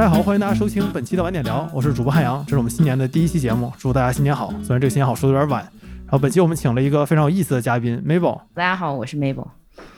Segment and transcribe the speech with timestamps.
[0.00, 4.50] 大家好，欢迎大家收听本期的晚点聊，我是主播汉阳，这是我们新年的第一期节目，祝大家新年好。
[4.62, 8.40] 虽然这个新年好说的有点晚，然后本期我们请了一个非常有意思的嘉宾 Mabel。
[8.54, 9.46] 大家好，我是 Mabel。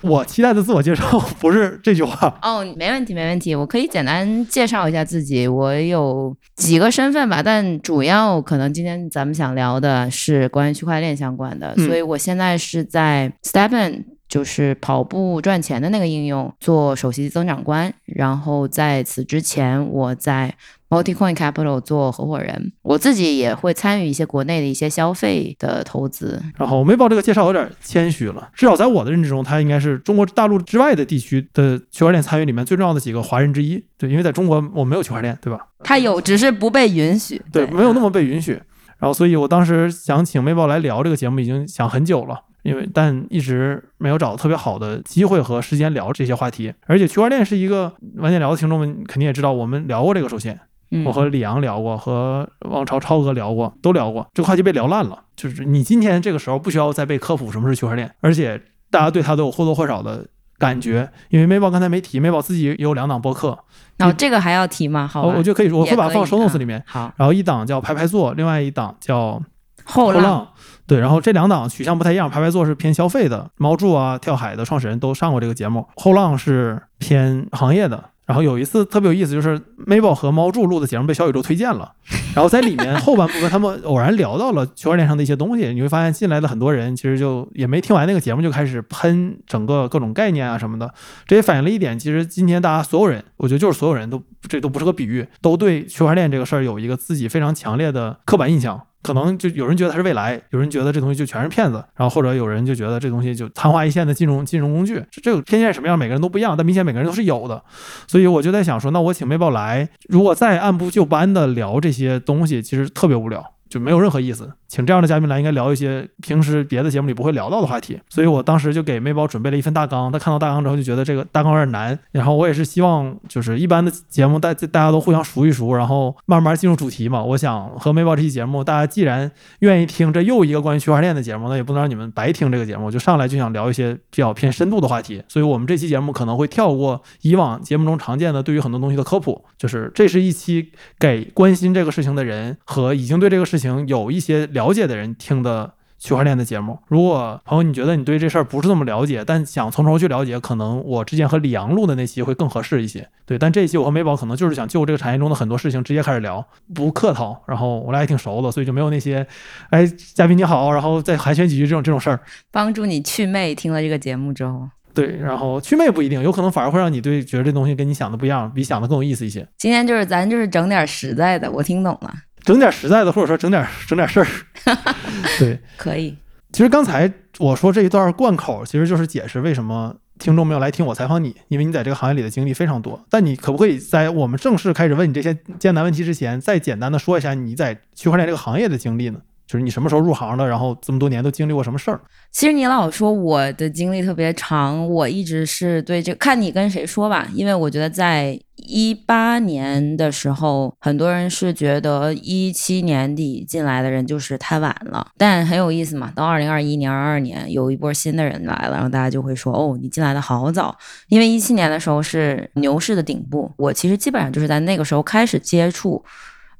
[0.00, 1.04] 我期待的自我介绍
[1.38, 5.46] 不是这句话哦，没问题，没问题，我可以简单介绍一下自己。
[5.46, 14.02] 我有几个身份吧，但主要可能今天咱们想聊的是关于区块链相关的，所以我现在是在 Stepen。
[14.32, 20.54] 就是跑步赚钱的那个应用做首席增长官，然后在此之前我在
[20.88, 26.42] Multicoin Capital 做合伙人，我自己也会参与一些国内的一些消费的投资。
[26.56, 33.84] 然后没报这个介绍有点谦虚了，至少在我的认知中，他应该是中国大陆之外的地区的区块链参与里面最重要的几个华人之一。
[33.98, 35.60] 对，因为在中国我没有区块链，对吧？
[35.84, 37.42] 他有，只是不被允许。
[37.52, 38.52] 对，没有那么被允许。
[38.98, 42.44] 然后，所以我当时想请梅报来聊这个节目，已经想很久了。
[42.62, 50.28] 因为但一直没有找到特别好的机会和时间聊这些话题，而且区块链是一个晚点聊的听众们肯定也知道，我们聊过这个。
[50.28, 50.58] 首先，
[51.04, 55.24] 我和李阳聊过，和王朝超哥聊过，都聊过这个话题被聊烂了。
[55.34, 60.26] 就是你今天这个时候不需要再被科普什么是区块链，而且大家对它都有或多或少的
[60.58, 61.10] 感觉。
[61.30, 63.58] 因为美宝刚才没提，美宝自己也有两档播客，
[63.96, 65.06] 然后这个还要提吗？
[65.06, 66.82] 好，我觉得可以，我会把它放收 notes 里面。
[66.86, 69.42] 好，然后一档叫排排坐，另外一档叫
[69.84, 70.48] 后浪。
[70.86, 78.10] 对，然后这两档取向不太一样，排排坐是偏消费的，猫柱啊、跳海的创始人都上过这个节目，后浪是偏行业的。
[78.24, 81.92] 然后有一次特别有意思，就是 Mabel 和猫柱录的节目被小宇宙推荐了，
[82.34, 90.94] 然后在里面后半部分他们偶然聊到了区块链上的一些东西，你会发现进来的很多人其实就也没听完那个节目就开始喷整个各种概念啊什么的，
[91.26, 98.80] 这也反映了一点，其实今天大家所有人，我觉得就是所有人都这都不是个比喻，都对区块链这个事儿有一个自己非常强烈的刻板印象。
[99.02, 107.62] 可能就有人觉得它是未来，有人觉得这东西就全是骗子，然后或者有人就觉得这东西就昙花一现的金融金融工具，这个偏见什么样，每个人都不一样，但明显每个人都是有的，
[108.06, 113.44] 所以我就在想说，那我请妹宝来，如果再按部就班的聊这些东西，其实特别无聊。
[113.68, 118.00] 就没有任何意思，请这样的嘉宾来，应该聊一些平时别的节目里不会聊到的话题。
[118.08, 121.98] 所以我当时就给妹宝准备了一份大纲，他看到大纲之后就觉得这个大纲有点难。
[122.10, 127.22] 然后我也是希望，就是一般的节目大大家都互相熟一熟，然后慢慢进入主题嘛。
[127.22, 132.90] 我想和妹宝这期节目，大家既然愿意听这又一个关于区块链的节目，那也不能让你们白听这个节目。
[132.90, 143.86] 就上来就想聊一些比较偏深度的话题，所以我们这期节目可能会跳过以往节目中常见的对于很多东西的科普，就是这是一期给关心这个事情的人和已经对这个事情。
[143.86, 153.08] 有一些了解的人听的区块链的节目，如果朋友你觉得你对这事儿不是那么了解，但想从头去了解，可能我之前和李阳录的那期会更合适一些。
[153.24, 157.40] 对，但这一期我和美宝可能就是想就这个产业中的很多事情直接开始聊，不客套。
[157.46, 159.24] 然后我俩也挺熟的，所以就没有那些，
[159.70, 162.18] 哎，嘉宾你好，然后再寒暄几句这种这种事儿。
[162.50, 169.46] 帮助你去魅，听了这个节目之后，对，然后去魅不一定，有可能反而会让你对觉得这东西跟你想的不一样，比想的更有意思一些。
[169.56, 172.12] 今天就是咱就是整点实在的，我听懂了。
[172.42, 174.26] 整点实在的，或者说整点整点事儿，
[175.38, 176.16] 对，可以。
[176.52, 183.02] 其实刚才我说这一段贯口，其实就是解释为什么听众没有来听我采访你，因为你在这个行业里的经历非常多。
[183.08, 189.20] 但你可不可以在我们正式开始问你这些艰难问题之前，再简单的说一下你在区块链这个行业的经历呢？
[189.52, 192.00] 就是你什么时候入行的，然后这么多年都经历过什么事儿？
[192.30, 206.10] 其实你老说我的经历特别长，我一直是对这看你跟谁说吧，因为我觉得在一八年的时候，很多人是觉得一七年底进来的人就是太晚了，但很有意思嘛。
[206.16, 210.74] 到二零二一年、二二年，有一波新的人来了，然后大家就会说：“哦，你进来的好早。”
[211.08, 216.02] 因为一七年的时候是牛市的顶部，我其实基本上就是在那个时候开始接触。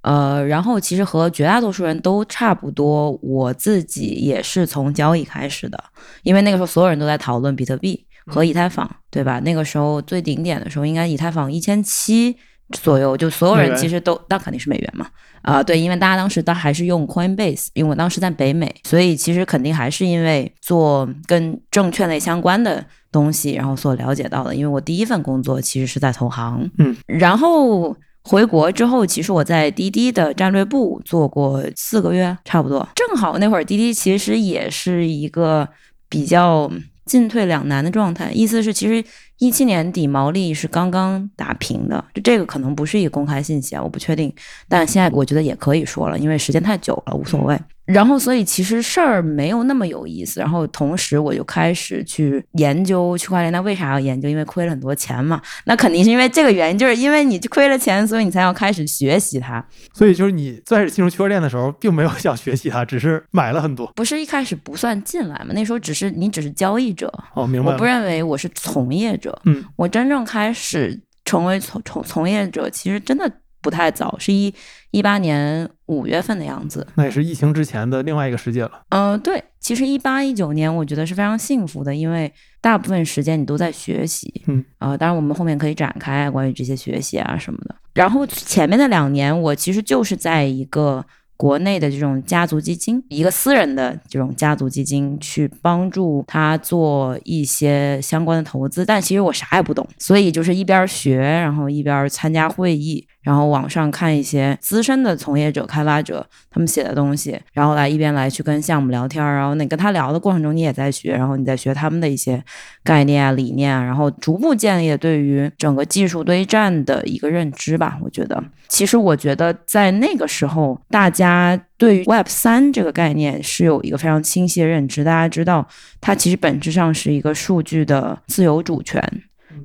[0.03, 5.83] 呃，然后其实和绝大多数人都差不多，我自己也是从交易开始的，
[6.25, 9.41] 因为那个时候所有人都在讨论比特币和以太坊，对吧？
[9.45, 12.37] 那个时候最顶点的时候，应该以太坊一千七
[12.71, 15.07] 左右，就所有人其实都，那肯定是美元嘛，
[15.43, 27.97] 啊，对，因为大家当时都还是用 Coinbase，因为我当时在北美，所以其实肯定还是因为做跟证券类相关的东西，然后所了解到的，因为我第一份工作其实是在投行，嗯，然后。
[28.25, 32.89] 回国之后，其实我在滴滴的战略部做过四个月，差不多。
[32.95, 35.69] 正好那会儿滴滴其实也是一个
[36.09, 36.71] 比较
[37.05, 39.05] 进退两难的状态，意思是其实
[39.39, 44.33] 一七年底毛利是刚刚打平的，就这个可能不是一个公开信息啊，我不确定。
[44.69, 47.59] 但现在我觉得也可以说了，因为时间太久了，无所谓。
[47.85, 50.39] 然后，所以其实事儿没有那么有意思。
[50.39, 53.53] 然后，同时我就开始去研究区块链。
[53.53, 54.29] 那为啥要研究？
[54.29, 55.43] 因为亏了很多钱嘛。
[55.65, 59.65] 那肯定是因为这个原因，就是因为你亏了钱，所以你才要开始学习它。
[59.93, 63.91] 所以，就是你最开始进入区块链的时候，并没有想学习它，只是买了很多。
[63.97, 65.49] 不是一开始不算进来嘛？
[65.53, 67.13] 那时候只是你只是交易者。
[67.35, 67.73] 哦，明白。
[67.73, 69.37] 我不认为我是从业者。
[69.45, 73.31] 嗯，我真正开始成为从从从业者，其实真的
[73.63, 74.53] 不太早，是一
[74.91, 76.87] 一八年五月份的样子。
[76.97, 78.83] 那也是疫情之前的另外一个世界了。
[78.91, 82.31] 嗯、对，其实一八一九年我觉得是非常幸福的，因为
[82.61, 84.43] 大部分时间你都在学习。
[84.49, 87.75] 嗯，啊、当然我们后面可以展开关于这些学习啊什么的。
[87.95, 91.07] 然后前面的两年，我其实就是在一个。
[91.43, 112.41] 国内的这种家族基金，一个私人的这种家族基金，去帮助他做一些相关的投资，但其实我啥也不懂，所以就是一边学，然后一边参加会议，然后网上看一些资深的从业者、开发者他们写的东西，然后来一边来去跟项目聊天，然后你跟他聊的过程中，你也在学，然后你在学他们的一些
[112.85, 117.99] 概念啊、理念啊，然后逐步建立对于整个技术堆栈的一个认知吧。
[118.01, 121.32] 我觉得，其实我觉得在那个时候，大家
[121.77, 125.67] 对于 Web 三这个概念是有一个非常清晰的认知，大家知道
[126.01, 129.03] 它其实本质上是一个数据的自由主权。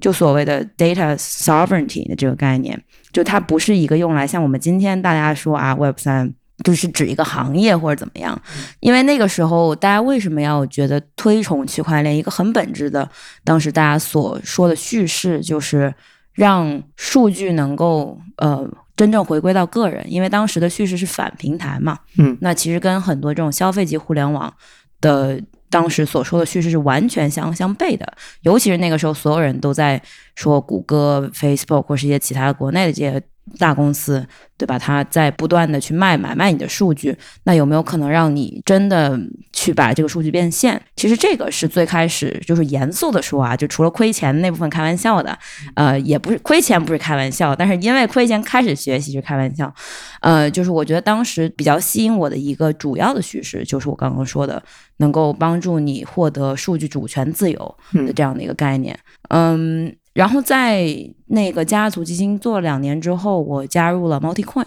[0.02, 2.80] 就所谓的 data sovereignty 的这个概念，
[3.12, 6.32] 就它不是一个用来像我们今天大家说啊 Web 三
[6.64, 8.40] 就是指一个行业或者怎么样，
[8.80, 12.16] 因为那个时候大家为什么要觉得推崇区块链？
[12.16, 13.10] 一个很本质的，
[13.44, 15.94] 当时大家所说的叙事就是
[16.34, 24.54] 让数据能够呃真正回归到个人，因为当时的叙事是反平台嘛，嗯，那其实跟很多这种消费级互联网
[25.00, 25.42] 的。
[25.70, 28.14] 当时所说的叙事是完全相相悖的，
[28.44, 30.02] 尤其是那个时候，所有人都在
[30.34, 33.22] 说谷歌、Facebook 或是一些其他国内的这些
[33.58, 34.26] 大公司，
[34.58, 34.78] 对吧？
[34.78, 39.20] 它在不断的去卖买卖你的数据，那有没有可能让你真的
[39.54, 40.82] 去把这个数据变现？
[40.96, 45.38] 其实这个是最开始就是严肃的说啊，就除了亏钱那部分开玩笑的，
[45.76, 49.74] 呃，也不是亏钱不是开玩笑，但是因为亏钱开始学习是开玩笑，
[50.22, 54.62] 呃，就是我觉得当时比较吸引我的一个主要的叙事，就是我刚刚说的。
[55.00, 58.98] 能够帮助你获得数据主权自由的这样的一个概念，
[59.30, 60.84] 嗯，然后在
[61.28, 64.66] 那个家族基金做了两年之后，我加入了 MultiCoin，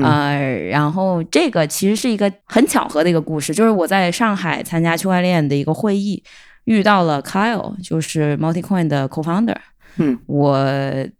[0.00, 0.38] 呃，
[0.70, 6.22] 然后这个其实是一个很巧合的一个故事，就是我在上海参加区块链的一个会议，
[6.66, 9.56] 遇到了 Kyle，就是 MultiCoin 的 co-founder。
[9.98, 10.62] 嗯，我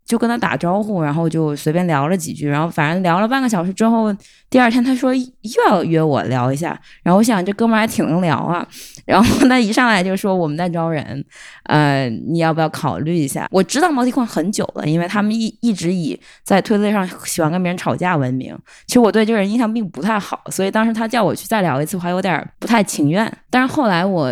[0.05, 4.15] 就跟他打招呼，然后就随便聊了几句，然后反正聊了半个小时之后，
[4.49, 5.25] 第二天他说又
[5.69, 8.65] 要约我聊一下，然后我想这哥们儿还挺能聊啊，
[9.07, 11.25] 然后他一上来就说我们在招人，
[11.63, 13.49] 呃，你要不要考虑一下？
[13.51, 18.55] 我知道毛提矿很久了，因为他们一一直以在推特上喜欢跟别人吵架闻名。
[18.87, 23.33] 其实我对这个人印象并不太好，所以当时他叫我去再聊一次，我还有点不太情愿。
[23.49, 24.31] 但是后来我。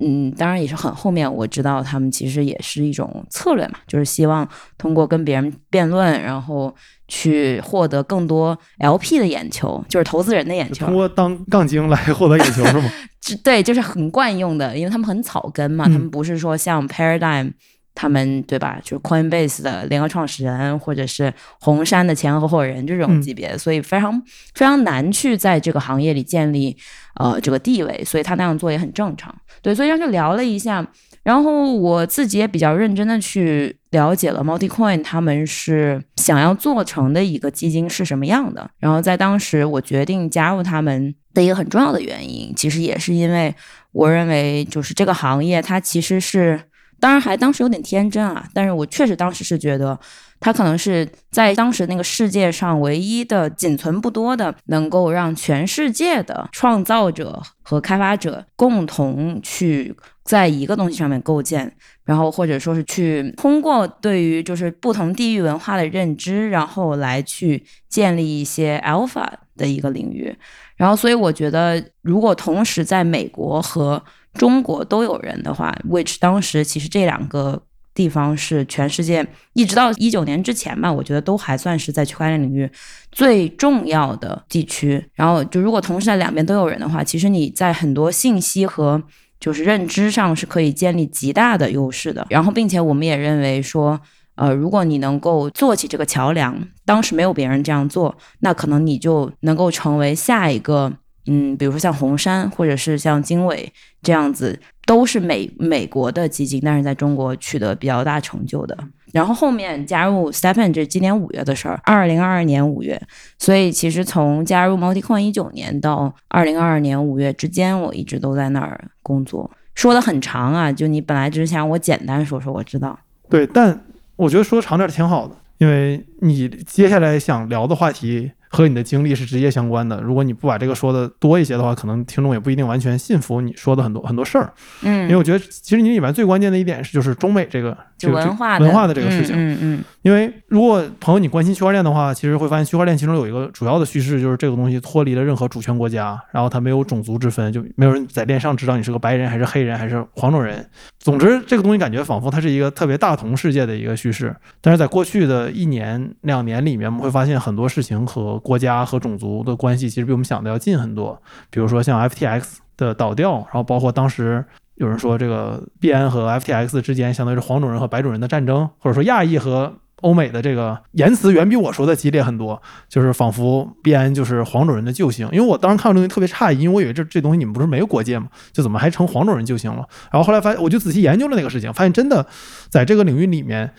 [0.00, 6.74] 嗯，当然也是很后面，我知道他们其实也是一种策略嘛，就是希望通过跟别人辩论，然后
[7.14, 10.86] 去获得更多 LP 的眼球，就是投资人的眼球。
[10.86, 12.90] 通过当杠精来获得眼球是吗？
[13.44, 17.52] 对，就是很惯用的，因为他们很草根嘛，嗯、他们不是说像 Paradigm
[17.94, 24.20] 他们对吧，就是 Coinbase 的联合创始人，或者是红杉的前合伙人这种级别，嗯、所以非常
[24.54, 26.76] 非常难去在这个行业里建立
[27.14, 29.32] 呃这个地位，所以他那样做也很正常。
[29.62, 30.84] 对，所以就聊了一下，
[31.24, 38.70] 然后我自己也比较认真的去了解了 MultiCoin 他们是想要做成的一个基金是什么样的。
[38.78, 43.52] 然后在当时我决定加入他们的一个很重要的原因，其实也是因为
[43.90, 46.60] 我认为就是这个行业它其实是，
[47.00, 49.98] 当然还当时有点天真啊，但是我确实当时是觉得。
[50.40, 61.70] 它可能是在当时那个世界上唯一的仅存不多的，能够让全世界的创造者和开发者共同去在一个东西上面构建，
[62.04, 70.34] 然后或者说是去通过对于就是不同地域文化的认知，然后来去建立一些 alpha 的一个领域。
[70.76, 74.02] 然后，所以我觉得，如果同时在美国和
[74.32, 77.62] 中国都有人的话，which 当时其实这两个。
[77.94, 82.68] 地方是全世界一直到一九年之前吧，我觉得都还算是在区块链领域
[83.12, 85.00] 最重要的地区。
[85.14, 89.00] 然后就如果同时在两边都有人的话，其实你在很多信息和
[89.44, 92.26] 就是认知上是可以建立极大的优势的。
[92.30, 94.00] 然后，并且我们也认为说，
[94.36, 100.90] 呃，如果你能够做起这个桥梁，当时没有别人这样做，那可能你就能够成为下一个，
[101.26, 104.58] 嗯，比如说像红杉或者是像经纬这样子。
[104.86, 108.76] 都是美美国的基金，但是在中国取得比较大成就的。
[109.14, 113.00] 然后后面加入 Stephen 这是今年五月的事儿，二零二二年五月。
[113.38, 119.50] 所以其实从加入 MultiCoin 一九年到二零二二年五月之间，我一直都在那儿工作。
[119.74, 122.98] 说的很长啊，就你本来只是想我简单说说，我知道。
[123.30, 130.00] 对，但我觉得说长点挺好的，因为你接下来想聊的话题和你的经历是直接相关的。
[130.00, 134.52] 如果你不把这个说的多一些的话，可能听众也不一定完全信服你说的很多很多事儿。
[134.82, 139.34] 嗯，因为我觉得其实你里面最关键的一点是，就是中美这个这个文化文化的这个事情。
[139.36, 139.84] 嗯嗯。
[140.02, 150.64] 因为如果朋友你关心区块链的话，其实会发现区块链其中有一个主要的叙事，就是这个东西脱离了任何主权国家，然后它没有种族之分，就没有人在链上知道你是个白人还是黑人还是黄种人。
[150.98, 154.34] 总之，这个东西感觉仿佛它是一个特别大同世界的一个叙事。
[154.60, 161.20] 但是在过去的一年两年里面，我们会发现很多事情和国家和种族的关系其实比我们想的要近很多。
[161.50, 169.72] 比如说像 FTX 的倒掉，然后包括当时有人说这个币安和 FTX 之间相当于是黄种人和白种人的战争，或者说亚裔和
[170.02, 172.60] 欧美的这个言辞远比我说的激烈很多，
[172.90, 175.26] 就是仿佛币安就是黄种人的救星。
[175.32, 178.26] 因为我当时看到东西特别诧异，因为我以为这这东西你们不是没有国界吗？
[178.52, 179.88] 就怎么还成黄种人救星了？
[180.12, 182.26] 然后后来发现，我就仔细研究了那个事情，发现真的
[182.68, 183.72] 在这个领域里面，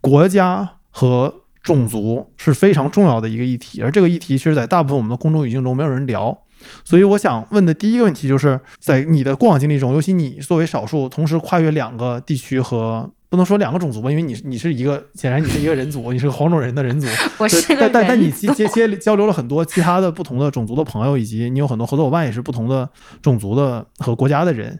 [0.00, 6.36] 国家和种族是非常重要的一个议题，而这个议题其实，在大部分我们的公众语境中没有人聊。
[6.84, 13.10] 所以我想问的第一个问题，就是在你的过往经历中，尤其你作为少数同时跨越两个地区和。
[13.28, 17.06] 不能说两个种族吧，因为你你是一个，显然你是一个人族，你是个黄种人的人族。
[17.40, 22.86] 我是但但但你接接接交流了很多其他的不同的种族的朋友，以及你有很多合作伙伴也是不同的
[23.22, 24.78] 种族的和国家的人，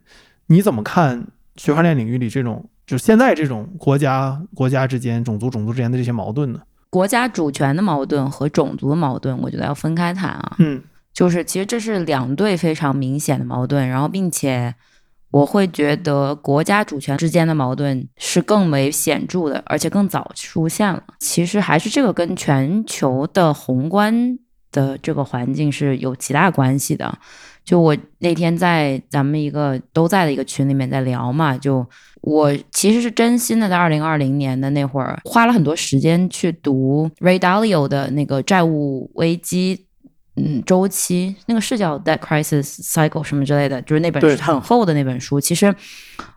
[0.48, 6.60] 你怎么看区块链领域里这种就是现在这种国家国家之间、种族种族之间的这些矛盾呢？
[6.92, 10.56] 国家主权的矛盾和种族的矛盾，我觉得要分开谈啊。
[10.58, 10.80] 嗯，
[11.12, 14.74] 就是其实这是两对非常明显的矛盾，然后并且。
[15.32, 21.02] 我会觉得国家主权之间的矛盾是更为显著的，而且更早出现了。
[21.20, 24.38] 其实还是这个跟全球的宏观
[24.70, 27.18] 的这个环境是有极大关系的。
[27.64, 31.86] 就我那天在咱们一个都在的一个群里面在聊嘛，就
[32.20, 39.86] 我其实是真心的，在二零二零年的那会儿花了很多时间去读 Ray Dalio 的那个债务危机。
[40.34, 45.38] 嗯，周期那个是叫 Debt Crisis Cycle 什么之类的，就是那本很厚的那本书。
[45.38, 45.74] 其实，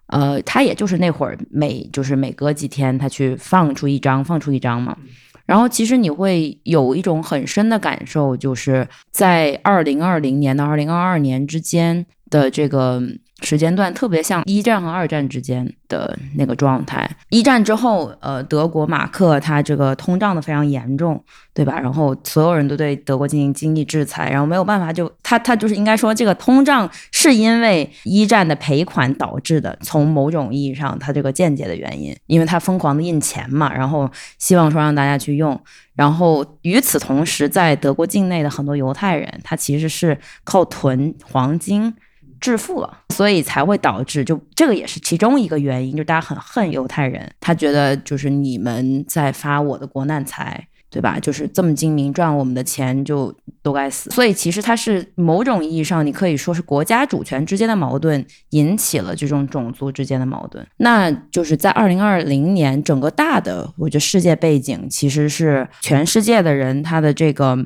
[0.08, 4.98] 呃，他也就是那会儿每就是每隔几天他去放出一张，放出一张嘛。
[5.46, 13.02] 然后其实你会有一种很深的感受，就是在二零二零年到二零二二年之间的这个。
[13.42, 17.10] 时间段特别像一战和二战之间的那个状态。
[17.30, 21.22] 一战之后，呃，德国马克它这个通胀的非常严重，
[21.54, 21.80] 对吧？
[21.80, 29.78] 然后所有人都对德国进行经济制裁，然后没有办法，就他他就是应该说这个通胀是因为一战的赔款导致的。
[29.82, 35.60] 从某种意义上，它这个间接的原因，因为他疯狂的印钱嘛，然后希望说让大家去用。
[35.94, 41.94] 然后与此同时，在德国境内的很多犹太人，他其实是靠囤黄金。
[42.40, 50.68] 致富了，所以才会导致，就这个也是其中一个原因，就大家很恨犹太人，他觉得就是你们在发我的国难财。
[50.90, 51.20] 对吧？
[51.20, 54.10] 就是这么精明，赚我们的钱就都该死。
[54.12, 60.66] 所以其实它是某种意义上，你可以说是国家主权之间的矛盾引起了这种种族之间的矛盾。
[60.78, 67.58] 那就是在二零二零年，整个大的我觉得世界背景其实是全世界的人他的这个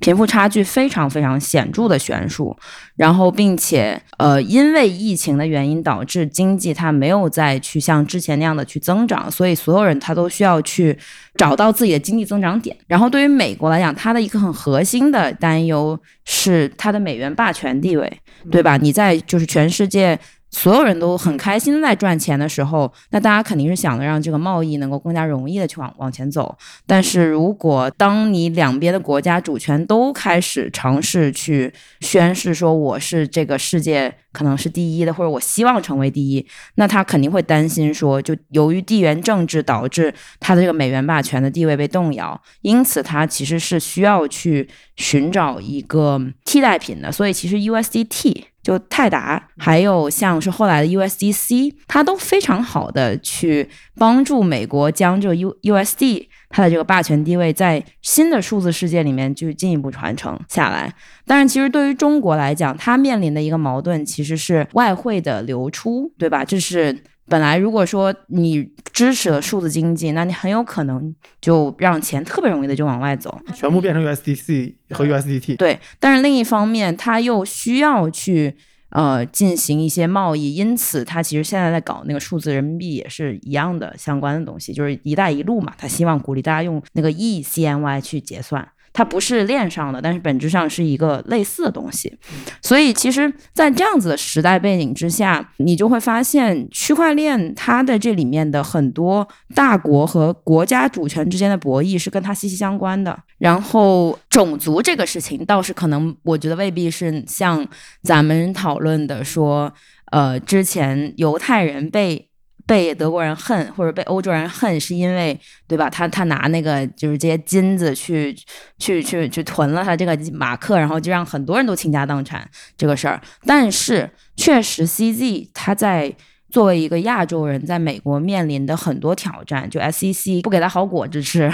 [0.00, 2.56] 贫富差距非常非常显著的悬殊。
[2.96, 10.98] 然后并且呃，因为疫情的原因导致经济它没有再去像之前那样的去增长，所以所有人他都需要去。
[11.38, 18.76] 找到自己的经济增长点，然后对于美国来讲，它的一个很核心的担忧是它的美元霸权地位，对吧？
[18.76, 20.18] 你在就是全世界。
[20.50, 26.56] 所有人都很开心在赚钱的时候，那大家肯定是想着让这个贸易能够更加容易的去往往前走。
[26.86, 47.12] 但是如果当你两边的国家主权都开始尝试去宣示说我是这个世界可能是第一的，或者我希望成为第一，那他肯定会担心说，就由于地缘政治导致他的这个美元霸权的地位被动摇，因此他其实是需要去寻找一个替代品的。
[47.12, 48.44] 所以其实 USDT。
[48.62, 60.92] 就泰达，还有像是后来的 USDC，它都非常好的去帮助美国将这个 U USD 它的这个霸权地位在新的数字世界里面就进一步传承下来。
[61.26, 66.44] 但是其实对于中国来讲，它面临的一个矛盾其实是外汇的流出，对吧？
[66.44, 67.04] 这是。
[67.28, 75.56] 本来如果说你支持了数字经济，那你很有可能就让钱特别容易的就往外走，全部变成 USDC 和 USDT。
[75.56, 78.56] 对，但是另一方面，它又需要去
[78.90, 88.66] 呃进行一些贸易，因此它其实现在在搞那个数字人民币也是一样的相关的东西，就是“一带一路”嘛，它希望鼓励大家用那个 eCNY 去结算。
[88.98, 92.12] 它不是链上的，但是本质上是一个类似的东西。
[92.60, 103.16] 所以，其实，在这样子的时代背景之下，你就会发现，区块链它的这里面的很多大国和国家主权之间的博弈是跟它息息相关的。
[103.38, 107.64] 然后，种族这个事情倒是可能，我觉得未必是像
[108.02, 109.72] 咱们讨论的说，
[110.10, 112.27] 呃，之前犹太人被。
[112.68, 115.88] 被德国人恨或者被欧洲人恨，是因为对吧？
[115.88, 118.36] 他他拿那个就是这些金子去
[118.78, 122.46] 去去去囤了他这个马克，然后就让很多人都倾家荡产
[122.76, 123.18] 这个事儿。
[123.46, 126.14] 但是确实，CZ 他在
[126.50, 131.50] 作为一个亚洲人，在美国面临的很多挑战，就 SEC 不给他好果子吃，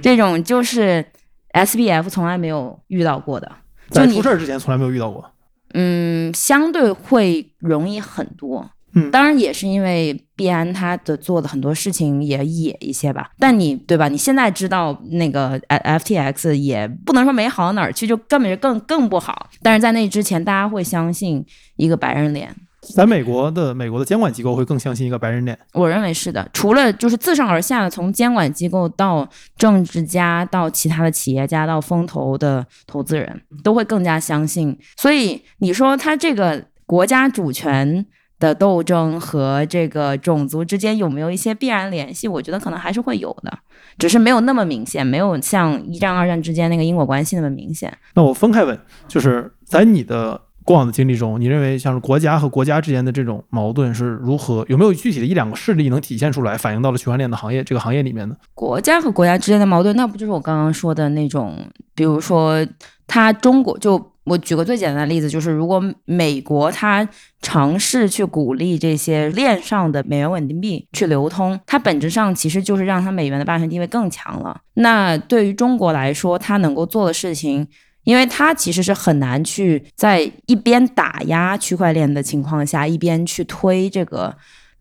[0.00, 1.04] 这种就是
[1.52, 3.52] SBF 从来没有遇到过的。
[3.90, 5.30] 在出事儿之前从来没有遇到过。
[5.74, 8.70] 嗯，相对会容易很多。
[8.94, 13.30] 嗯，当然也是因为币安他的做的很多事情也野一些吧。
[13.38, 14.08] 但你对吧？
[14.08, 19.50] 你现在知道那个 FTX 也不能说没好到哪儿去，就根本就更更不好。
[19.62, 21.44] 但是在那之前，大家会相信
[21.76, 22.54] 一个白人脸。
[22.94, 25.58] 在美国的美国的监管机构会更相信一个白人脸。
[25.72, 26.48] 我认为是的。
[26.52, 34.78] 除了就是自上而下的，从监管机构到政治家到其他的企业家到风投的投资人都会更加相信。
[34.96, 38.06] 所以你说他这个国家主权。
[38.44, 42.28] 的斗争和这个种族之间有没有一些必然联系？
[42.28, 43.58] 我觉得可能还是会有的，
[43.96, 47.96] 只是没有那么明显，没有像一战、二战之间那个因果关系那么明显。
[48.14, 54.66] 那我分开问，就是在你的过往的经历中，你认为像是国家和国家之间的这种矛盾是如何？
[54.68, 58.36] 有没有具体的一两个事例能体现出来，反映到了区块链的行业这个行业里面呢？
[58.54, 62.66] 国家和国家之间的矛盾，那不就是我刚刚说的那种，比如说，
[63.06, 64.13] 他中国就。
[64.24, 67.06] 我举个最简单的例子，就是如果美国它
[67.42, 74.60] 尝试去鼓励这些链上的美元稳定币去流通，它本质上其实就是让它美元的霸权地位更强了。
[74.74, 77.66] 那对于中国来说，它能够做的事情，
[78.04, 84.34] 因为它其实是很难去在一边打压区块链的情况下，一边去推这个。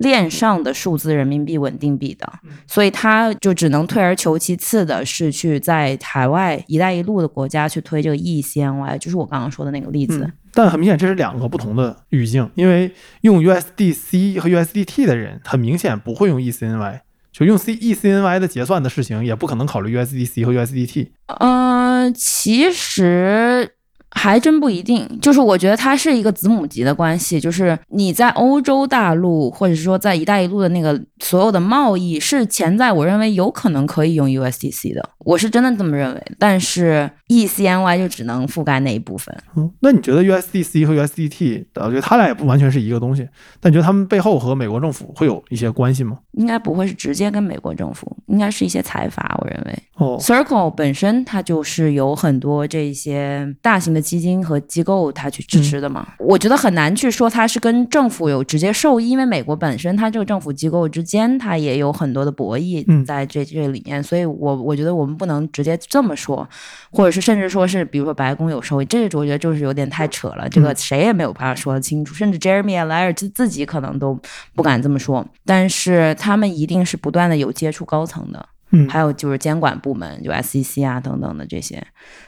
[0.04, 2.32] 链上的数字人民币稳定币的，
[2.68, 10.32] 所以他就只能退而求其次的是去在海外“一带一路”的国家去推这个 ECNY，就是我刚刚说的那个例子。
[10.54, 12.92] 但很明显，这是两个不同的语境，因为
[13.22, 17.00] 用 USDC 和 USDT 的人，很明显不会用 ECNY，
[17.32, 21.08] 就用 C ECNY 的结算的事情，也不可能考虑 USDC 和 USDT。
[21.40, 23.72] 嗯，其实。
[24.16, 36.24] 还真不一定，就是我觉得它是一个子母级的关系，就是你在欧洲大陆，或者是说在“一带一路”的那个所有的贸易，是潜在我认为有可能可以用 USDC 的，我是真的这么认为。
[36.38, 39.36] 但是 ECNY 就只能覆盖那一部分。
[39.56, 43.28] 嗯，那你觉得 USDC 和 USDT，我觉得它俩也不完全是一个东西，
[43.60, 46.20] 但你觉得他们背后和美国政府会有一些关系吗？
[46.34, 49.84] 应该不会是直接跟美国政府，应该是一些财阀，我认为。
[49.96, 56.06] 哦，Circle 本身它就是有很多这些大型的基金和机构它去支持的嘛。
[56.20, 66.48] 我觉得很难去说它是跟政府有直接受益，因为美国本身它这个政府机构之间它也有很多的博弈在这这里面，所以我我觉得我们不能直接这么说，
[66.92, 74.20] 或者是甚至说是比如说白宫有受益，这个我觉得就是有点太扯了，这个谁也没有办法说得清楚，甚至 Jeremy e 自自己可能都
[74.54, 76.14] 不敢这么说，但是。
[76.20, 81.82] 他们一定是不断的有接触高层的，嗯，还有就是监管部门，就 SEC 啊等等的这些，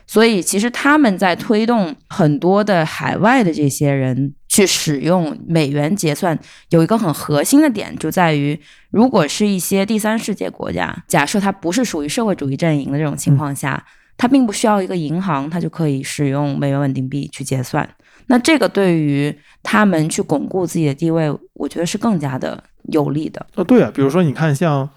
[0.07, 6.37] 所以其实他们在推动很多的海外的这些人去使用美元结算，
[6.69, 8.59] 有一个很核心的点就在于，
[8.91, 13.83] 如果是一些第三世界国家，假设它不是属于社会主义阵营的这种情况下，
[14.15, 17.89] 它并不需要一个银行，它就可以使用美元稳定币去结算，
[18.27, 22.63] 那这个对于他们去巩固自己的地位，我觉得是更加的。
[22.89, 23.43] 有利的。
[23.55, 24.87] 呃，对啊，比如说你看像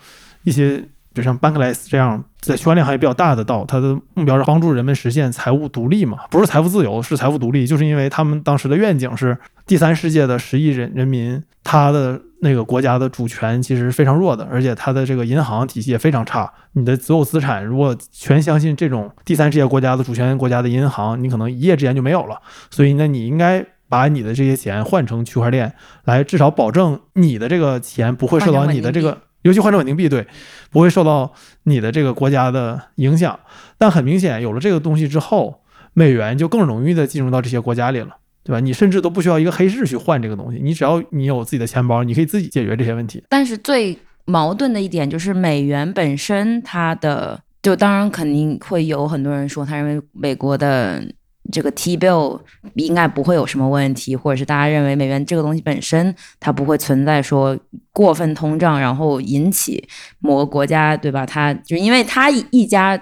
[0.45, 0.85] 一些，
[1.19, 23.67] 就像 Bankless 这样在区块链行业比较大的道，它的目标是帮助人们实现财务独立嘛，不是财富自由，是财富独立，就是因为他们当时的愿景是第三世界的十亿人人民，他的那个国家的主权其实非常弱的，而且他的这个银行体系也非常差，你的所有资产如果全相信这种第三世界国家的主权国家的银行，你可能一夜之间就没有了，所以那你应该。
[23.91, 25.73] 把你的这些钱换成区块链，
[26.05, 30.27] 来至少保证你的这个钱不会受到你的这个，尤其换成稳定币，对，
[30.71, 31.33] 不会受到
[31.65, 33.39] 你的这个国家的影响。
[33.77, 35.63] 但很明显，有了这个东西之后，
[35.95, 38.61] 美元就更容易的进入到这些国家里了，对吧？
[38.61, 43.23] 你甚至都不需要一个黑市去换这个东西， 你只要你有自己的钱包，你可以自己解决这些问题。
[43.29, 51.03] 但是最矛盾的一点就是，美元本身它的，就当然肯定会有很多人说，他认为美国的。
[51.51, 52.41] 这个 T bill
[52.75, 57.59] 应该不会有什么问题，或者是大家认为美元这个东西本身它不会存在说
[57.93, 59.87] 过分通胀，然后引起
[60.19, 61.25] 某个国家对吧？
[61.25, 63.01] 它就因为它一家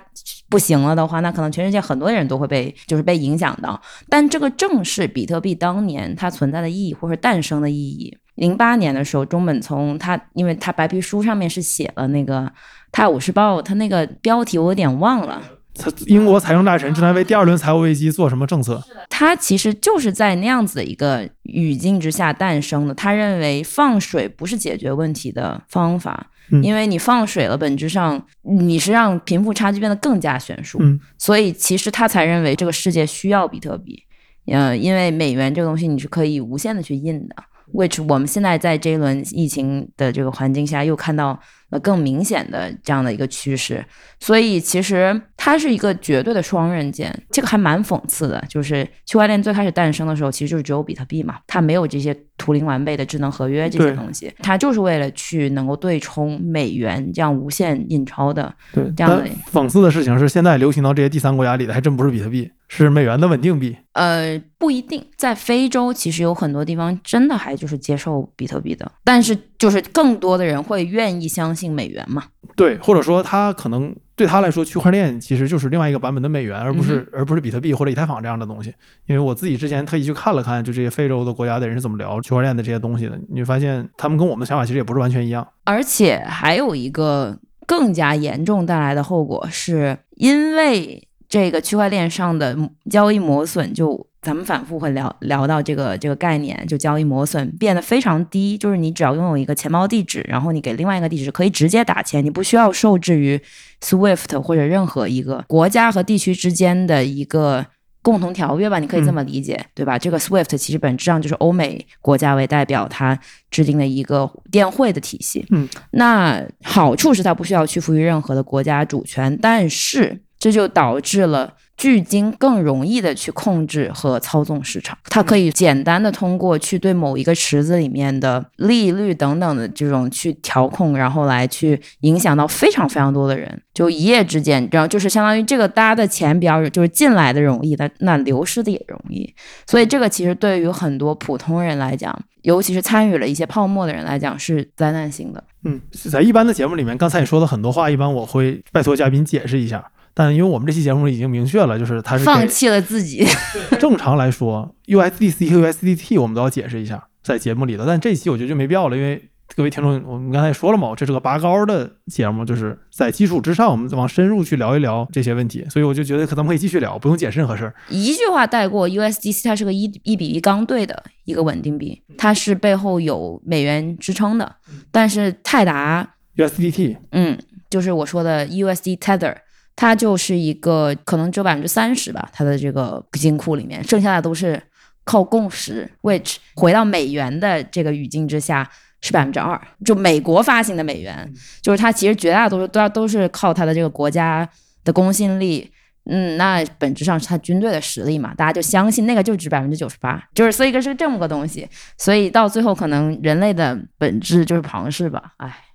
[0.48, 3.80] 不行了的话，那可能全世界很多人都会被就是被影响到。
[4.08, 8.16] 但这个正是比特币当年它存在的意义或者诞生的意义。
[8.36, 12.40] 零八年的时候，中本聪他因为他白皮书上面是写了那个
[12.92, 15.42] 《泰晤士报》，他那个标题我有点忘了。
[15.78, 18.82] 他英国财政大臣正在为第二轮财务危机做什么政策？
[19.08, 22.94] 他其实就是在那样子的一个语境之下诞生的。
[22.94, 26.30] 他认为放水不是解决问题的方法，
[26.62, 30.78] 因为你放水了，本质上你是让贫富差距变得更加悬殊。
[31.18, 34.02] 所以其实他才认为这个世界需要比特币，
[34.46, 37.36] 呃，因为美元这个东西你是可以无限的去印的。
[37.74, 41.38] which 我们现在在这一轮疫情的这个环境下，又看到
[41.70, 43.84] 了更明显的这样的一个趋势，
[44.20, 48.42] 所以其实它是一个绝对的双刃剑，这个还蛮讽刺的。
[48.48, 58.54] 就是区块链最开始诞生的时候，其实就是只有比特币嘛，它没有这些图灵完备的智能合约这些东西，它就是为了去能够对冲美元这样无限印钞的。
[58.72, 62.50] 对，这样的讽刺的事情是，现在流行到这些第三国家里的还真不是比特币。
[62.68, 72.24] 是美元的稳定币，呃，不一定，在非洲其实有很多地方真的还就是接受比特币的，但是就是更多的人会愿意相信美元嘛？
[72.54, 78.72] 对，或者说他可能对他来说，区块链其实就是另外一个版本的美元，而不是而不是比特币或者以太坊这样的东西。
[79.06, 85.46] 因为我自己之前特意去看了看，就这些非洲的国家的人是怎么聊区块链的这些东西的，你会发现他们跟我们的想法其实也不是完全一样。
[85.64, 91.05] 而且还有一个更加严重带来的后果，是因为。
[91.28, 92.56] 这个区块链上的
[92.90, 103.40] 交易磨损，就咱们反复会聊聊到这个这个概念，就交易磨损变得非常低，就是你只要拥有一个钱包地址，然后你给另外一个地址可以直接打钱，你不需要受制于
[103.80, 107.66] SWIFT 或者任何一个国家和地区之间的一个
[108.02, 109.98] 共同条约吧，你可以这么理解，对吧？
[109.98, 113.18] 这个 SWIFT 其实本质上就是欧美国家为代表，它
[113.50, 115.44] 制定的一个电汇的体系。
[115.50, 120.20] 嗯，那好处是它不需要屈服于任何的国家主权，但是。
[120.46, 139.34] 这就导致了巨鲸更容易的去控制和操纵市场，它可以简单的通过去对某一个池子里面的利率等等的这种去调控，然后来去影响到非常非常多的人，就一夜之间，然后就是相当于这个大家的钱比较就是进来的容易，但那流失的也容易，
[139.66, 145.42] 所以这个其实对于很多普通人来讲，尤其是参与了一些泡沫的人来讲是灾难性的。
[145.64, 149.84] 嗯，在一般的节目里面，刚才你说的很多话，一般我会拜托嘉宾解释一下。
[150.18, 153.22] 但因为我们这期节目已经明确了，就是它是放弃了自己。
[153.78, 159.22] 正常来说，USDC 和 USDT 我们都要解释一下在节目里的，但这期我觉得就没必要了，因为
[159.54, 167.74] 各位听众，我们刚才也说了嘛，这是个拔高的节目，就是在基础之上，我们往深入去聊一聊这些问题，所以我就觉得可咱们可以继续聊，不用解释任何事儿。
[167.90, 174.56] 一句话带过，USDC 它是个一一比一刚兑的一个稳定币，它是背后有美元支撑的，
[174.90, 179.36] 但是泰达 USDT，嗯，就是我说的 USD Tether。
[179.76, 184.60] 它就是一个可能只有百分之三十吧，它的这个金库里面，剩下的都是
[185.04, 185.88] 靠共识。
[186.00, 188.66] which 回到美元的这个语境之下
[189.02, 194.48] 是百分之二，就美国发行的美元，就是它其实绝大多数都要都是靠它的这个国家
[194.82, 195.70] 的公信力，
[196.06, 205.65] 嗯，那本质上是它军队的实力嘛，大家就相信那个就值百分之九十八，就是所以个是这么个东西，所以到最后可能人类的本质就是庞氏吧，唉。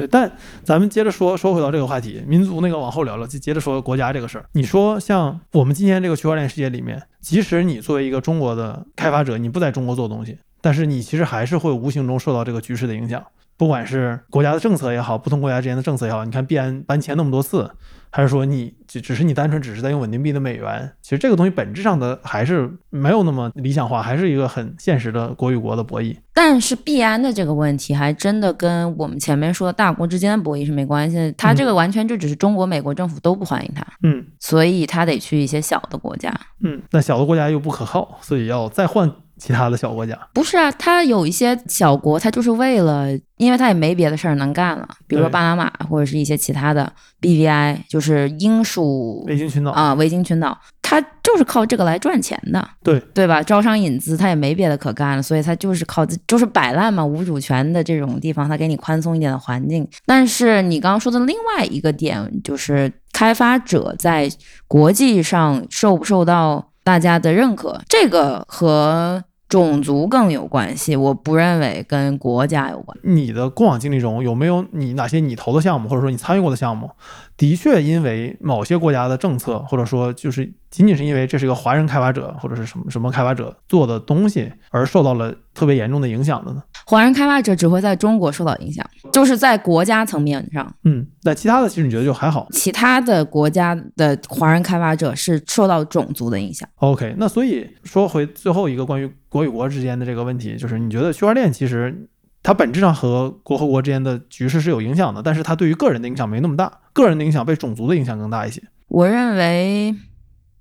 [0.00, 0.30] 对，但
[0.64, 4.44] 咱们接着说，说回到这个话题，民族那个往后聊聊，就接着说国家这个事儿。
[4.52, 13.24] 你说像我们今天这个区块链世界里面，即使你作为一个中国的开发者，你不在中国做东西，但是你其实还是会无形中受到这个局势的影响，
[13.60, 17.70] 不管是国家的政策也好，不同国家之间的政策也好，你看币安搬迁那么多次。
[18.12, 20.90] 还是说你只只是你单纯只是在用稳定币的美元？
[21.00, 26.16] 其实这个东西本质上的还是没有那么理想化，还是一个很现实的国与国的博弈。
[26.34, 39.12] 但是币安的这个问题还真的跟我们前面说的大国之间的博弈是没关系，它这个完全就只是中国、美国政府都不欢迎它，嗯，所以它得去一些小的国家，嗯，那小的国家又不可靠，所以要再换。
[39.40, 40.16] 其他的小国家。
[40.34, 49.70] 不是啊，他有一些小国，他就是为了，因为他也没别的事儿能干了，比如说巴拿马或者是一些其他的 BVI，就是英属维京群岛。
[49.72, 53.00] 啊，维京群岛，他就是靠这个来赚钱的，对。
[53.14, 53.42] 对吧？
[53.42, 59.86] 招商引资，他也没别的可干了，所以他就是靠就是摆烂嘛，无主权的这种地方，他给你宽松一点的环境。
[60.06, 64.30] 但是你刚刚说的另外一个点，就是开发者在
[64.68, 72.96] 国际上受不受到大家的认可，这个和种族更有关系，我不认为跟国家有关。
[73.02, 76.88] 你的过往经历中有没有你哪些你投的项目，或者说你参与过的项目，
[77.36, 86.62] 的确因为某些国家的政策，或者说就是仅仅是因为这是一个华人开发者或者是什么什么开发者做的东西而受到了特别严重的影响的呢？
[86.90, 92.48] 华人开发者只会在中国受到影响，就是在国家层面上，嗯，那其他的其实你觉得就还好。
[92.50, 96.68] 其他的国家的华人开发者是受到种族的影响。
[96.78, 102.08] OK，那所以说回最后一个关于国与国之间的这个问题，就是你觉得区块链其实
[102.42, 108.60] 它本质上和国和国之间的局势是有影响的，但是它对于个人的影响没那么大，个人的影响被种族的影响更大一些。
[108.88, 109.94] 我认为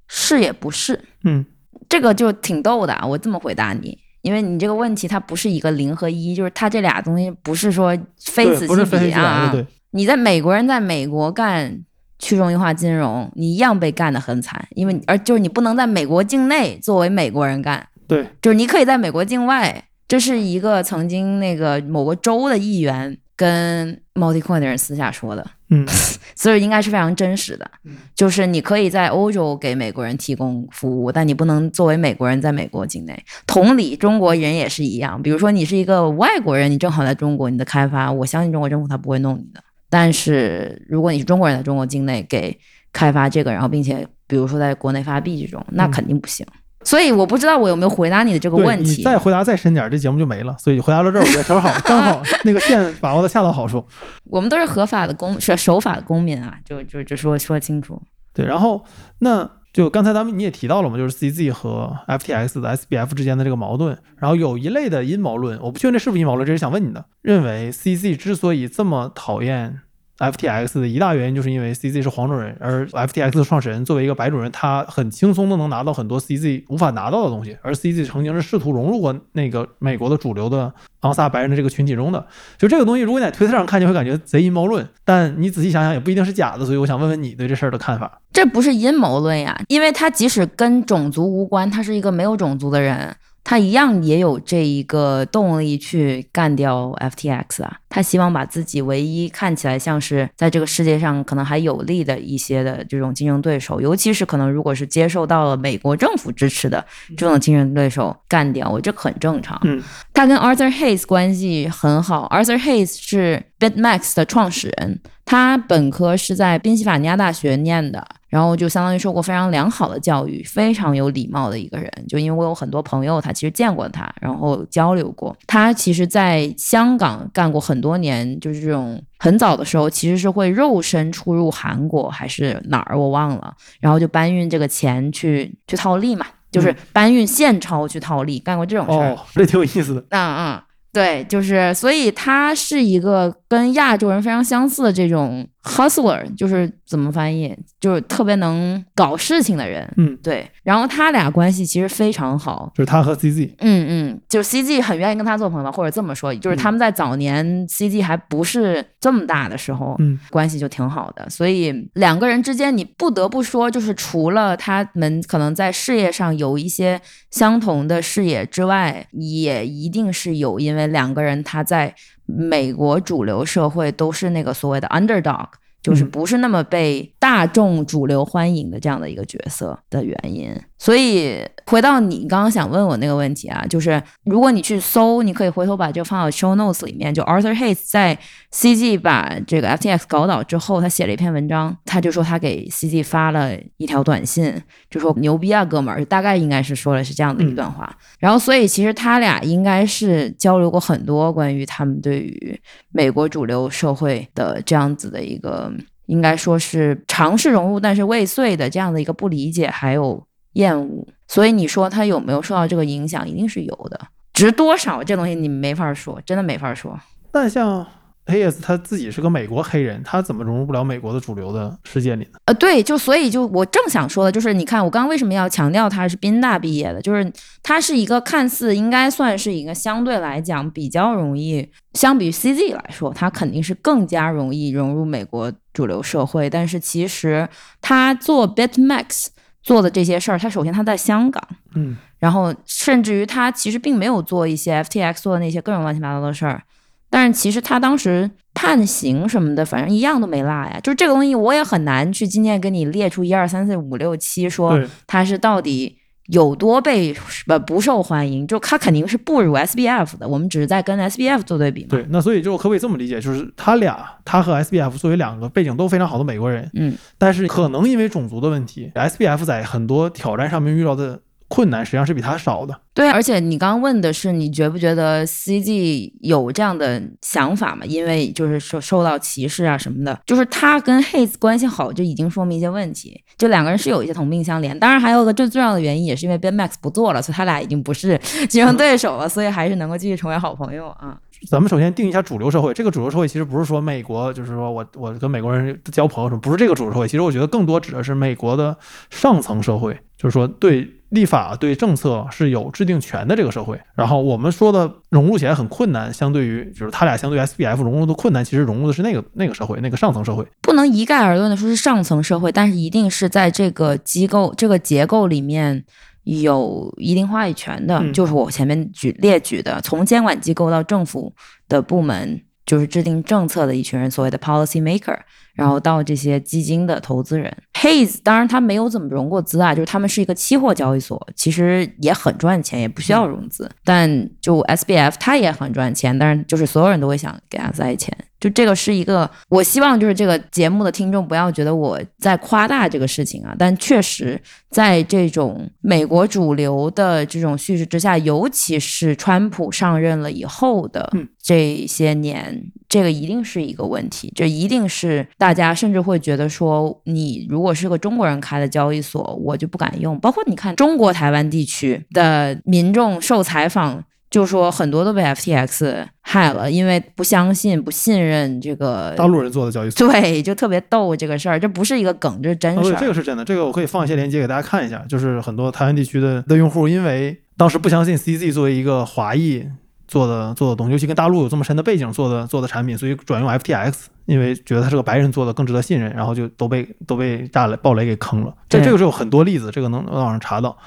[0.07, 1.43] 是也不是，嗯
[1.89, 3.07] 这个就挺逗的啊。
[3.07, 9.53] 我这么回答你，因为你这个问题它不是一个零和一，就是它这俩东西不是说非，此即彼啊。
[9.91, 11.79] 你在美国人在美国干
[12.19, 19.83] 去中心化金融，你一样被干得很惨，因为你而就是你不能在美国境内作为美国人干，对，就是你可以在美国境外。
[20.07, 25.85] 这是一个曾经那个某个州的议员跟 Multicoin 的人私下说的，嗯
[26.35, 27.69] 所以应该是非常真实的。
[28.15, 33.23] 就是你可以在欧洲给美国人提供服务，但你不能作为美国人在美国境内。
[33.45, 35.21] 同理，中国人也是一样。
[35.21, 39.61] 比如说，你是一个外国人，你正好在中国，你的开发，我相信中国政府他不会弄你的。
[39.89, 42.57] 但是如果你是中国人在中国境内给
[42.93, 46.45] 开发这个，然后并且比如说在国内发币这种，那嗯肯定不行。
[46.89, 48.95] 所以我不知道我有没有回答你的这个问题。
[48.97, 50.55] 你再回答再深点儿，这节目就没了。
[50.57, 53.85] 所以回答到这儿，我觉得正好刚好那个线把握的恰到好处。
[54.25, 58.01] 我们都是合法的公是守法的公民啊，就就就说说清楚。
[58.33, 58.83] 对，然后
[59.19, 69.81] 那就刚才咱们你也提到了嘛，就是 CZ 和 FTX 的 SBF 之间的这个矛盾，然后有一类的阴谋论，我不确定这是不是阴谋论，这是想问你的，认为 CZ 之所以这么讨厌
[70.19, 82.25] FTX 的一大原因，就是因为 CZ 是黄种人，而 FTX 的创始人作为一个白种人，他很轻松的能拿到很多 CZ 无法拿到的东西，而 CZ 曾经是试图融入过那个美国的主流的昂萨白人的这个群体中的。
[82.57, 86.65] 就这个东西，如果你在推特上看，就会感觉贼阴谋论，但你仔细想想，也不一定是假的。
[86.65, 88.21] 所以我想问问你对这事儿的看法。
[88.33, 97.77] 这不是阴谋论呀，因为他即使跟种族无关，他是一个没有种族的人，他一样也有这一个动力去干掉 FTX 啊。
[97.89, 106.85] 他希望把自己唯一看起来像是在这个世界上可能还有利的一些的这种竞争对手，尤其是可能如果是接受到了美国政府支持的
[107.17, 109.59] 这种竞争对手干掉，我这很正常。
[109.63, 109.81] 嗯，
[110.13, 121.91] 他跟 Arthur Hayes 关系很好，Arthur Hayes 是 BitMax 的创始人，他本科是在宾夕法尼亚大学念的，然后就相当于受过非常良好的教育，非常有礼貌的一个人。
[122.07, 125.35] 就因为我有很多朋友，他其实见过他，然后交流过。
[125.45, 139.11] 他其实在香港干过很多年，就是这种很早的时候，其实是会肉身出入韩国还是哪儿我忘了，然后就搬运这个钱去去套利嘛，就是搬运现钞去套利，干过这种事儿。
[139.11, 140.03] 哦，这挺有意思的。
[140.11, 140.61] 嗯嗯，
[140.91, 149.91] 对，就是，所以他是一个跟亚洲人非常相似的这种 hustler，就是怎么翻译，就是特别能搞事情的人。
[149.97, 152.71] 嗯，对，然后他俩关系其实非常好。
[152.73, 153.55] 就是他和 CZ。
[153.59, 161.29] 嗯嗯，就是 CG 很愿意跟他做朋友吧，或者这么说，就是他们在早年 CG 还不是这么大的时候，嗯关系就挺好的。
[161.29, 166.99] 所以两个人之间，你不得不说，就是除了他们可能在事业上有一些
[167.31, 171.93] 相同的视野之外，也一定是有，因为两个人他在
[172.37, 175.47] 美国主流社会都是那个所谓的 underdog。
[175.81, 187.13] 就是嗯不是那么被大众主流欢迎的这样的一个角色的原因，所以回到你刚刚想问我那个问题啊，就是如果你去搜，你可以回头把这个放到 show notes 里面。
[187.13, 188.17] 就 Arthur Hayes 在
[188.53, 194.55] CG 把这个 FTX 搞倒之后，他写了一篇文章，他就说他给 CG 发了一条短信，
[194.89, 197.93] 就说牛逼啊，哥们儿，大概应该是说的是这样的一段话。
[198.17, 202.57] 然后，所以其实他俩应该是交流过很多关于他们对于
[202.93, 205.69] 美国主流社会的这样子的一个，
[206.05, 211.07] 应该说是尝试融入但是未遂的这样的一个不理解还有厌恶。
[211.27, 213.99] 所以你说他有没有受到这个影响，一定是有的。
[214.33, 216.97] 值多少这东西你没法说，真的没法说。
[217.31, 217.85] 但像
[218.25, 222.39] Hayes 他自己是个美国黑人，他怎么融入不了美国的主流的世界里呢？
[222.45, 227.31] 呃，对，就所以就我正想说的，就是你看我刚刚为什么要强调他是宾大毕业的，就是
[227.63, 237.49] 他是一个看似应该算是一个相对来讲比较容易，相比于 CZ 来说，他肯定是更加容易融入美国主流社会，但是其实
[237.81, 239.27] 他做 BitMax
[239.69, 241.43] 做的这些事儿，他首先他在香港，
[241.75, 241.95] 嗯。
[242.17, 246.63] 然后甚至于他其实并没有做一些 FTX 做的那些各种乱七八糟的事儿，
[247.07, 250.79] 但是其实他当时判刑什么的，反正一样都没落呀。
[250.81, 255.98] 就是这个东西，我也很难去今天跟你列出一二三四五六七，说，他是到底
[256.31, 257.13] 有多被
[257.45, 260.27] 不不受欢迎，就它肯定是不如 SBF 的。
[260.27, 261.87] 我们只是在跟 SBF 做对比嘛。
[261.89, 272.79] 对，那所以就可不可以这么理解，就是他俩，他和 SBF 作为两个背景都非常好的美国人，嗯，但是可能因为种族的问题，SBF 在很多挑战上面遇到的困难实际上是比他少的。
[272.93, 277.85] 对，而且你刚刚问的是，你觉不觉得 CG 有这样的想法吗？
[277.85, 283.21] 因为就是受受到歧视啊什么的，就是他跟 Haze 关系好，就已经说明一些问题。
[283.37, 291.17] 就两个人是有一些同病相怜，当然还有个最重要的原因，也是因为 Ben Max 不做了，所以他俩已经不是竞争对手了，所以还是能够继续成为好朋友啊。
[291.47, 297.07] 咱们首先定一下主流社会，这个主流社会其实不是说美国，就是说我我跟美国人交朋友什么，不是这个主流社会。
[297.07, 298.75] 其实我觉得更多指的是美国的
[299.09, 303.79] 上层社会，就是说对立法、对政策是有制定权的这个社会。
[303.95, 310.45] 然后我们说的融入起来很困难，相对于就是他俩相对 SBF 融入的困难，其实融入的是那个那个社会，那个上层社会。
[310.61, 315.85] 不能一概而论的说是上层社会，但是一定是在这个机构、这个结构里面
[316.29, 321.33] 有一定话语权的，嗯就是我前面举列举的，从监管机构到政府
[321.67, 325.17] 的部门，就是制定政策的一群人，所谓的 policy maker，
[325.55, 327.55] 然后到这些基金的投资人。
[327.73, 333.69] Haze 当然他没有怎么融过资啊，就是他们是一个期货交易所，其实也很赚钱，也不需要融资。
[333.83, 338.15] 但就 SBF 它也很赚钱，但是就是所有人都会想给他塞钱。
[338.39, 360.17] 就这个是一个，我希望就是这个节目的听众不要觉得我在夸大这个事情啊，但确实在这种美国主流的这种叙事之下，尤其是川普上任了以后的嗯这些年，这个一定是一个问题，这一定是大家甚至会觉得说，你如果是个中国人开的交易所，我就不敢用。
[360.19, 364.03] 包括你看中国台湾地区的民众受采访。
[364.29, 370.07] 就说很多都被 FTX 害了，因为不相信、不信任这个大陆人做的交易所。
[370.07, 372.99] 对，就特别逗这个事儿，这不是一个梗，这是真事儿。
[372.99, 375.03] 这个是真的，这个我可以放一些链接给大家看一下。
[375.09, 379.67] 就是很多台湾地区的的用户，因为当时不相信 CZ 作为一个华裔
[380.07, 383.93] 做的做的东西，尤其跟大陆有这么深的背景做的做的产品，所以转用 FTX，
[384.27, 388.53] 因为觉得他是个白人做的更值得信任，然后就都被都被炸雷暴雷给坑了。
[388.69, 390.77] 这这个是有很多例子，这个能能网上查到。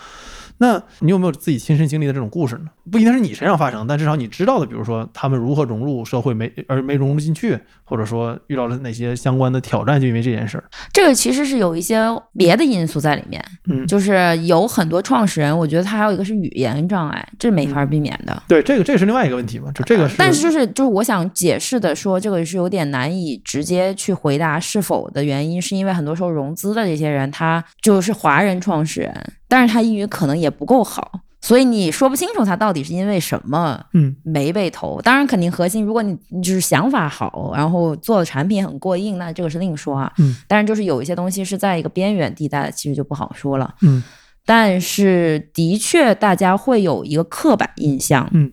[0.62, 2.66] 那你有没有自己亲身经历的这种故事呢？
[2.88, 10.62] 不一定是你身上发生，但至少你知道的，比如说他们如何融入社会没而没融入进去，或者说遇到了哪些相关的挑战，就因为这件事儿。
[10.92, 12.01] 这个其实是有一些
[12.37, 18.40] 别的因素在里面，嗯，就是有很多创始人，我觉得他还有一个是语言障碍，这没法避免的。
[18.46, 34.99] 对，这个这个是另外一个问题嘛，就这个是，但是就是就是我想解释的说，这个是有点难以直接去回答是否的原因，是因为很多时候融资的这些人他就是华人创始人，但是他英语可能也不够好，所以你说不清楚他到底是因为什么嗯没被投。
[35.03, 40.11] 当然，肯定核心，如果你你就是想法好，然后做的产品很过硬，那这个是另说啊。
[40.17, 43.75] 嗯，但是就是有一些东西是在一个边缘地带，其实就不好说了。
[43.83, 44.03] 嗯
[44.47, 48.51] 但是的确，大家会有一个刻板印象，嗯，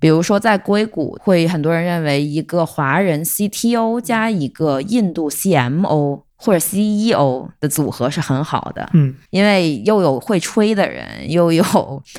[0.00, 11.64] 比如说在硅谷，会很多人认为一个华人 CTO 加一个印度 CMO 或者 CEO 的组合是很好的，嗯因为又有会吹的人，又有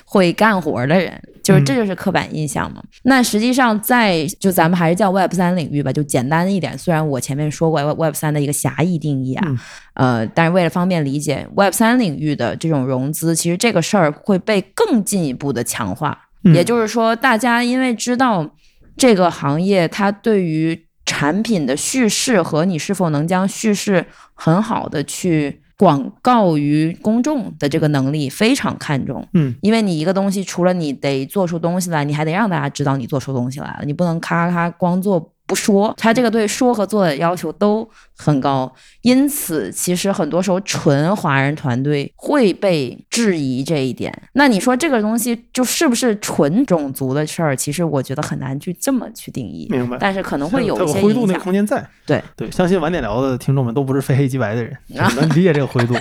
[0.04, 2.84] 会干活的人，就是嗯这就是刻板印象嘛。
[3.04, 6.78] 那实际上在就咱们还是叫 Web 三领域吧，就简单一点。
[6.78, 9.60] 虽然我前面说过 Web 三的一个狭义定义啊，嗯
[9.94, 16.26] 呃，但是为了方便理解，Web 三领域的这种融资，其实这个事儿会被更进一步的强化。
[16.44, 18.50] 嗯也就是说，大家因为知道
[18.98, 20.86] 这个行业它对于
[21.20, 29.28] 产品的叙事和你是否能将叙事很好的去广告于公众的这个能力非常看重。
[29.34, 35.92] 嗯因为你一个东西，除了你得做出东西来，你还得让大家知道你做出东西来了，你不能咔咔咔光做不说。
[35.98, 44.14] 他这个对说和做的要求都很高，因此其实很多时候纯华人团队会被质疑这一点。
[44.34, 47.56] 那你说这个东西就是不是纯种族的事儿？
[47.56, 49.98] 其实我觉得很难去这么去定义，明白。
[50.00, 51.40] 但是可能会有一些有灰度那个。
[51.40, 51.84] 空间在。
[52.06, 54.78] 对对，相信晚点聊的听众们都不是非黑即白的人，
[55.16, 55.96] 能理解这个灰度。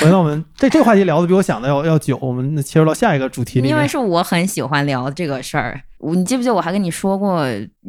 [0.00, 3.70] 回到我们这这个话题聊的比我想的要要久，我们切入到下一个主题里面。
[3.70, 5.80] 因为是我很喜欢聊这个事儿。
[6.02, 7.46] 我你记不记得我还跟你说过，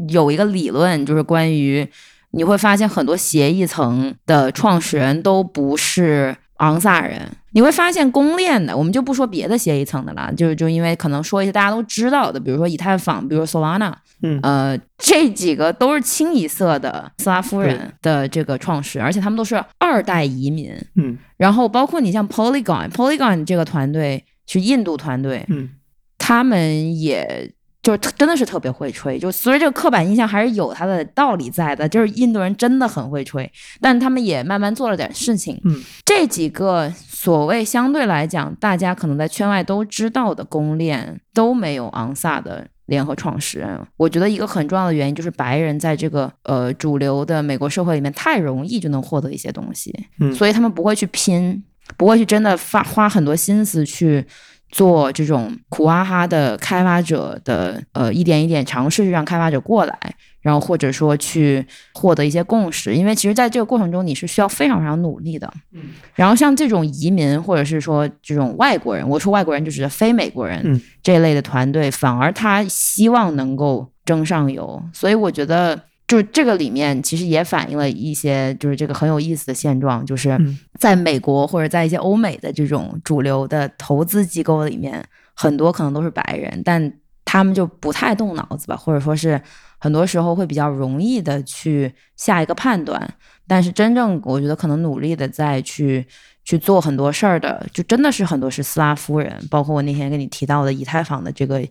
[0.09, 1.85] 有一个理论，就是关于
[2.31, 7.27] 你会发现很多协议层的创始人都不是昂萨人。
[7.55, 14.39] 你会发现公链的，我们就不说别的协议层的了，就就因为可能说一些大家都知道的，比如说以太坊，比如说 Solana，嗯。
[14.41, 20.75] 呃，这几个都是清一色的斯拉夫人的这个创始人，而且他们都是二代移民。
[20.95, 21.17] 嗯。
[21.37, 25.69] 然后包括你像 Polygon，Polygon 这个团队是印度团队，嗯。
[26.17, 27.51] 他们也
[27.83, 35.59] 就是真的是特别会吹，就所以这个刻板印象还是有它的道理在的，就是印度人真的很会吹，但他们也慢慢做了点事情。
[35.65, 43.77] 嗯，这几个所谓相对来讲大家可能在圈外都知道的公链都没有昂萨的联合创始人。
[43.97, 51.61] 我觉得一个很重要的原因就是白人在这个呃主流的美国社会里面太容易就能获得一些东西，嗯所以他们不会去拼，
[51.97, 54.25] 不会去真的发花很多心思去。
[54.73, 59.97] 做这种苦哈哈的开发者的呃一点一点尝试让开发者过来，
[60.41, 61.63] 然后或者说去
[61.93, 65.53] 获得一些共识，因为其实在这个过程中你是需要非常非常努力的。
[65.73, 65.81] 嗯，
[66.15, 75.79] 然后像这种移民或者是说这种外国人，我说外国人就是非美国人、嗯这一类的团队，反而他希望能够争上游，所以我觉得。
[76.05, 86.93] 就是这个里面其实也反映了一些，就是这个很有意思的现状，就是嗯在美国或者在一些欧美的这种主流的投资机构里面，很多可能都是白人，但
[87.23, 89.41] 他们就不太动脑子吧，或者说是
[89.79, 93.15] 很多时候会比较容易的去下一个判断，
[93.47, 96.05] 但是真正我觉得可能努力的再去
[96.43, 101.65] 去做很多事儿的，就真的是很多是斯拉夫人，包括我那天跟你提到的以太坊的这个。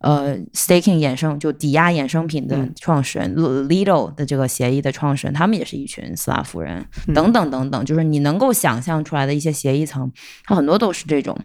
[0.00, 10.10] 呃，staking 衍生就抵押衍生品的嗯创始人、Lido 的这个协议的创始人，他们也是一群斯拉夫人，嗯等等等等，就是你能够想象出来的一些协议层，
[10.44, 11.38] 它很多都是这种，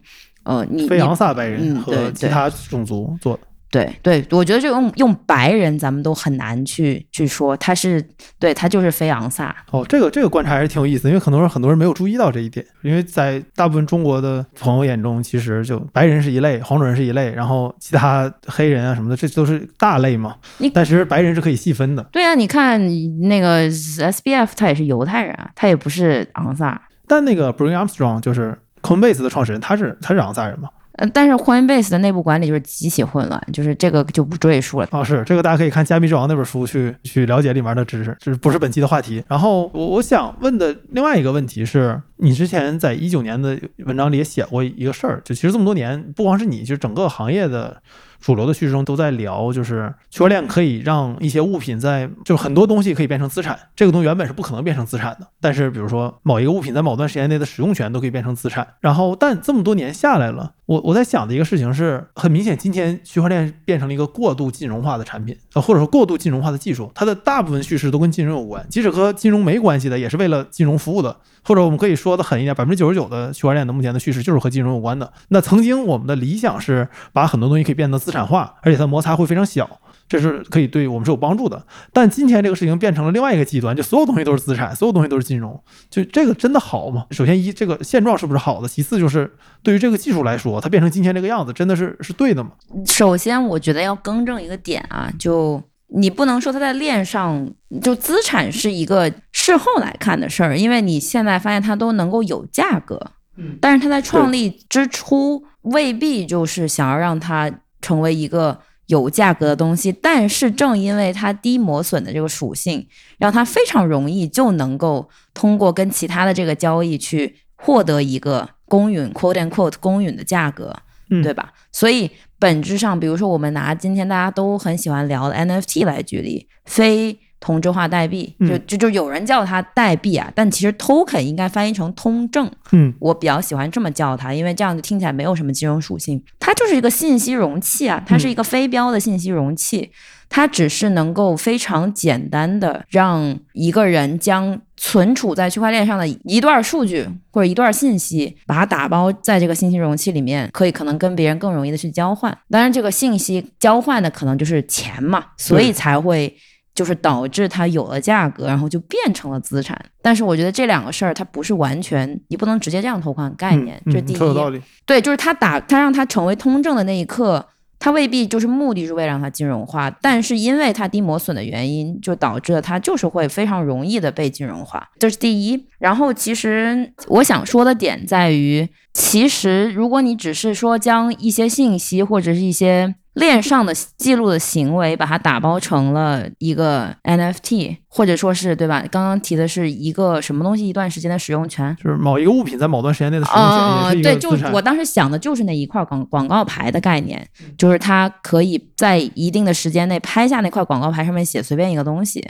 [0.43, 3.41] 呃，你你非昂萨白人和嗯对对其他种族做的。
[3.75, 8.01] 对对，我觉得这用用白人咱们都很难去去说，他是
[8.39, 20.69] 对他就是非昂萨，哦，这个这个观察还是挺有意思的，因为很多人很多人没有注意到这一点，因为在大部分中国的朋友眼中，其实就白人是一类，黄种人是一类，然后其他黑人啊什么的，这都是大类嘛你。
[20.69, 22.03] 但其实白人是可以细分的。
[22.13, 22.81] 对啊，你看
[23.27, 30.69] 那个 SBF 他也是犹太人啊，他也不是昂萨，但那个 Bring Armstrong 就是 Coinbase 的创始人，他是他是昂萨人嘛？
[30.97, 34.87] 嗯，但是 Coinbase 的内部管理就是极其混乱，就是这个就不赘述了。
[34.91, 39.23] 哦，是这个，大家可以看《加密之王》那本书去去了解里面的知识，这不是本期的话题。
[39.27, 47.81] 然后我我想问的另外一个问题是，你之前在一九年的文章里也写过一个事儿，就其实这么多年，不光是你，就是整个行业的
[48.25, 58.67] 主流的叙事中都在聊，就是区块链可以让一些物品在，就是很多东西可以变成资产，这个东西原本是不可能变成资产的，但是比如说某一个物品在某段时间内的使用权都可以变成资产。
[58.79, 71.15] 然后，但这么多年下来了，我我在想的一个事情是，很明显，今天区块链变成了一个过度金融化的产品，呃，或者说过度金融化的技术，它的大部分叙事都跟金融有关，即使和金融没关系的，也是为了金融服务的。
[71.45, 75.13] 或者我们可以说的狠一点，百分之九十九的区块链的目前的叙事就是和金融有关的。
[75.29, 79.79] 那曾经我们的理想是把很多东西可以变得资产化，而且它摩擦会非常小。
[80.07, 87.07] 这是可以对我们是有帮助的，但今天这个事情变成了另外一个极端，就所有东西都是资产，所有东西都是金融，就这个真的好吗？
[87.09, 88.67] 首先一，这个现状是不是好的？
[88.67, 89.33] 其次就是
[89.63, 92.51] 对于这个技术来说，它变成今天这个样子，真的是是对的吗？
[92.85, 97.49] 首先，我觉得要更正一个点啊，就你不能说它在链上
[97.81, 120.75] 就资产是一个事后来看的事儿，因为你现在发现它都能够有价格，嗯但是它在创立之初未必就是想要让它成为一个有价格的东西，但是正因为它低磨损的这个属性，让它非常容易就能够通过跟其他的这个交易去获得一个公允 （quote and quote） 公允的价格，
[121.09, 121.53] 嗯对吧？
[121.71, 132.49] 所以本质上，比如说我们拿今天大家都很喜欢聊的 NFT 来举例，非同质化代币，就嗯就就有人叫它代币啊，但其实 token 应该翻译成通证。
[132.71, 139.91] 嗯我比较喜欢这么叫它，因为这样就听起来没有什么金融属性，它就是一个信息容器啊，它是一个非标的信息容器，
[140.29, 152.37] 它只是能够非常简单的让一个人将存储在区块链上的一段数据或者一段信息，把它打包在这个信息容器里面，可以可能跟别人更容易的去交换。
[152.49, 156.35] 当然，这个信息交换的可能就是钱嘛，所以才会。
[156.75, 159.79] 就是导致它有了价格，然后就变成了资产。
[160.01, 164.17] 但是我觉得这两个事儿它不是完全，你不能直接这样偷换概念，嗯这是第一。
[164.17, 164.61] 嗯有道理。
[164.85, 167.47] 对，就是它打它让它成为通证的那一刻，
[167.85, 175.67] 它未必就是目的是为了让它金融化，但是因为它低磨损的原因，就导致了它就是会非常容易的被金融化，这是第一。
[175.77, 188.83] 然后其实我想说的点在于，其实如果你只是说将一些信息或者是一些链上的记录的行为，把它打包成了一个 NFT，或者说是对吧？
[188.91, 194.15] 刚刚提的是一个什么东西一段时间的使用权，就是某一个物品在某段时间内的使用权啊、也是一对。
[194.17, 197.25] 就我当时想的就是那一块广广告牌的概念，
[197.57, 202.21] 就是它可以在一定的时间内拍下那块广告牌上面写随便一个东西，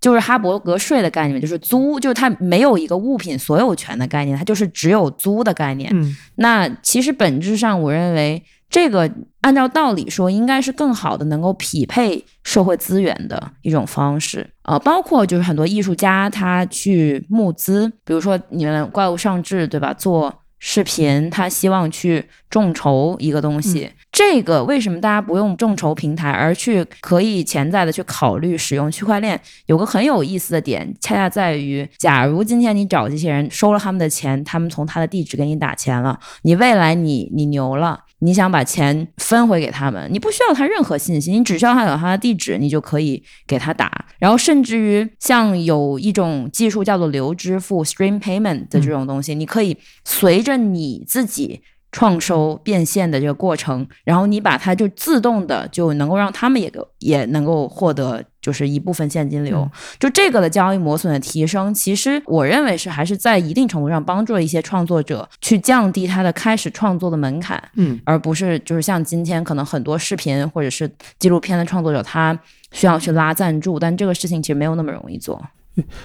[0.00, 5.90] 就是哈伯格税的概念，就是租，就是它没有一个物品所有权的概念，它就是只有租的概念。
[5.94, 8.42] 嗯那其实本质上，我认为
[8.72, 9.08] 这个
[9.42, 14.48] 按照道理说，应该是更好的能够匹配社会资源的一种方式。
[14.62, 19.92] 呃，包括就是很多艺术家他去募资，比如说你们怪物上志，对吧？
[19.92, 23.90] 做视频，他希望去众筹一个东西。
[24.10, 29.38] 这个为什么大家不用众筹平台，而去可以潜在的去考虑使用区块链？
[29.66, 38.04] 有个很有意思的点，恰恰在于，假如今天你找这些人收了他们的钱，他们从他的地址给你打钱了，你未来你你牛了。
[38.22, 44.06] 你想把钱分回给他们，你不需要他任何信息，你只需要他有他的地址，你就可以给他打。
[44.18, 51.60] 然后甚至于像有一种技术叫做流支付 （stream payment） 的这种东西，你可以随着你自己。
[51.94, 59.66] 创收变现的这个过程，然后你把它就自动的就能够让他们也也能够获得就是一部分现金流，
[60.00, 70.90] 就这个的交易磨损的提升，其实我认为是还是在一定程度上帮助了一些创作者去降低他的开始创作的门槛，嗯，而不是就是像今天可能很多视频或者是
[71.20, 72.36] 纪录片的创作者他
[72.72, 75.40] 需要去拉赞助，但这个事情其实没有那么容易做。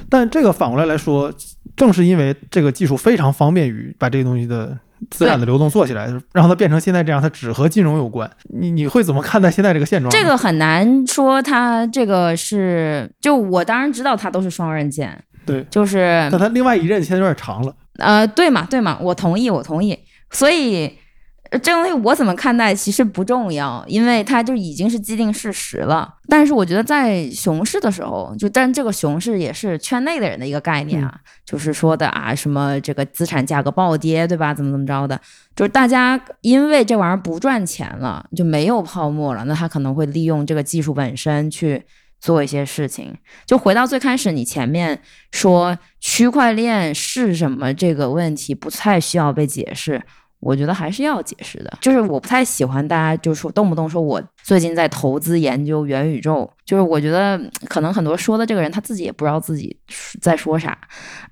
[0.08, 1.34] 但这个反过来来说，
[1.76, 4.78] 正是因为这个技术非常方便于把这个东西的。
[5.10, 8.30] 资产的流动做起来，让它变成现在这样，它只和金融有关。
[8.60, 10.10] 你你会怎么看待现在这个现状？
[10.12, 17.76] 这个很难说，它这个是就我当然知道它都是双刃剑，对，就是，但它另外一刃现在有点长了。
[17.98, 19.98] 呃，对嘛对嘛，我同意我同意，
[20.32, 20.98] 所以。
[21.62, 26.16] 这东西我怎么看待其实不重要，因为它就已经是既定事实了。
[26.28, 34.54] 但是我觉得在熊市的时候，就但这个熊市也是圈内的人的一个概念啊，就是说的啊什么这个资产价格暴跌，对吧？
[34.54, 35.20] 怎么怎么着的，
[35.56, 41.82] 就是大家因为这玩意儿不赚钱了，就没有泡沫了，那他可能会利用这个技术本身去
[42.20, 43.16] 做一些事情。
[43.46, 45.00] 就回到最开始你前面
[45.32, 50.04] 说区块链是什么这个问题，不太需要被解释。
[50.40, 59.76] 我觉得还是要解释的，就是我不太喜欢大家就说动不动说我最近在投资研究元宇宙，就是我觉得可能很多说的这个人他自己也不知道自己
[60.22, 60.78] 在说啥，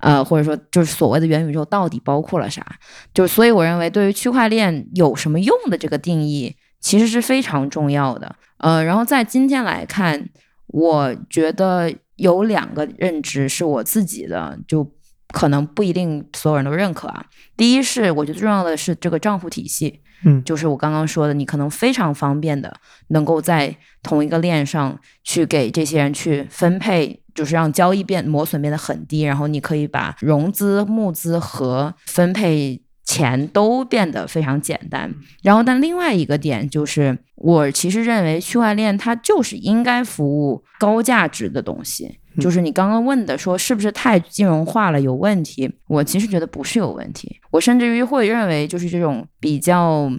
[0.00, 2.66] 呃，或者说就是所谓的元宇宙到底包括了啥，
[3.14, 10.28] 就所以我认为对于区块链有什么用的这个定义其实是非常重要的，呃，然后在今天来看，
[10.66, 14.95] 我觉得有两个认知是我自己的就。
[15.32, 17.24] 可能不一定所有人都认可啊。
[17.56, 22.74] 第一是，我觉得重要的是这个账户体系，嗯，就是我刚刚说的，你可能非常方便的
[23.08, 35.12] 能够在同一个链上去给这些人去分配，就是让交易变磨损变得很低，然后你可以把融资、募资和分配钱都变得非常简单。
[35.42, 42.18] 然后，但另外一个点就是，我其实认为区块链它就是应该服务高价值的东西。
[42.40, 45.70] 就是你刚刚问的，说是不是太金融化了有问题？
[45.88, 50.10] 我其实觉得不是有问题，我甚至于会认为，就是这种比较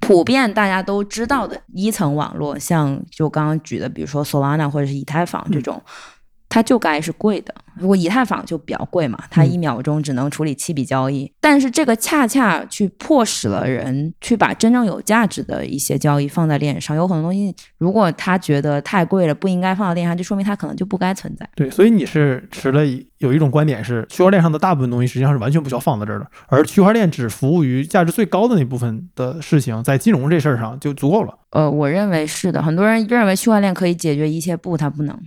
[0.00, 5.82] 普遍大家都知道的一层网络，像就刚刚举的，比如说 Solana 或者是以太坊这种。
[6.48, 16.96] 它就该是贵的，如果以太坊就比较贵嘛，它一秒钟只能处理七笔交易，但是这个恰恰去迫使了人去把真正有价值的一些交易放在链上。
[16.96, 21.48] 有很多东西，如果他觉得太贵了，不应该放到链上，就说明它可能就不该存在。
[21.56, 22.82] 对，所以你是持了
[23.18, 31.36] 有一种观点是，区块链上的大部分东西实际上是完全不需要放在这儿的，而区块链只服务于价值最高的那部分的事情，在金融这事儿上就足够了。
[31.50, 35.18] 呃，我认为是的，很多人认为区块链可以解决一切，不，它不能。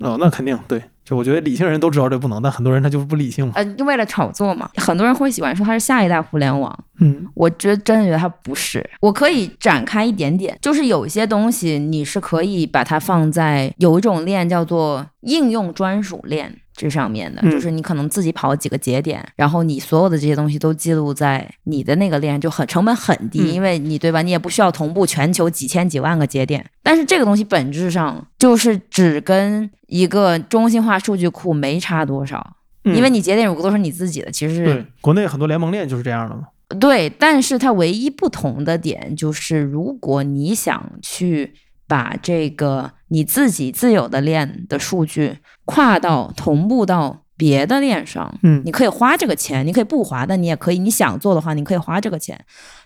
[0.00, 3.52] 哦，那肯定对，就我觉得理性人都知道这不能，但很多人他就是不理性嘛。
[3.54, 6.76] 呃，就为了炒作嘛，很多人会喜欢说它是下一代互联网。
[7.00, 8.88] 嗯，我觉得真的觉得它不是。
[9.00, 16.60] 我可以展开一点点，就是有一些东西你是可以把它放在有一种链叫做应用专属链。
[16.76, 24.22] 这上面的，就是你可能自己跑几个节点，然后你所有的这些东西都记录在你的那个链，就很成本很低，因为你对吧？
[24.22, 26.66] 你也不需要同步全球几千几万个节点。
[26.82, 36.48] 但是这个东西本质上就是只跟一个中心化数据库没差多少，因为你节点如果都是你自己的，其实是国内很多联盟链就是这样的嘛。
[36.80, 41.54] 对，但是它唯一不同的点就是，如果你想去
[41.86, 45.38] 把这个你自己自有的链的数据。
[45.64, 52.38] 跨到同步到别的链上，嗯，你可以花这个钱，你可以不花，但你也可以，你想做的话，你可以花这个钱。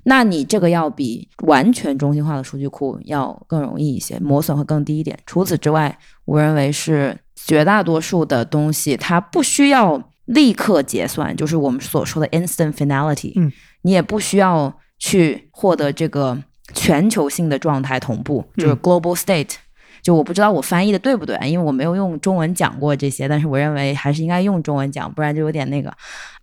[0.04, 5.18] 那你这个要比完全中心化的数据库要更容易一些，磨损会更低一点。
[5.26, 13.52] 除此之外，我认为是绝大多数的东西它不需要立刻结算，就是我们所说的 instant finality，嗯，
[13.82, 19.56] 你也不需要去获得这个全球性的状态同步，就是 global state。
[20.02, 25.92] 就我不知道我翻译的对不对，因为我没有用中文讲过这些，但是我认为还是应该用中文讲，不然就有点那个。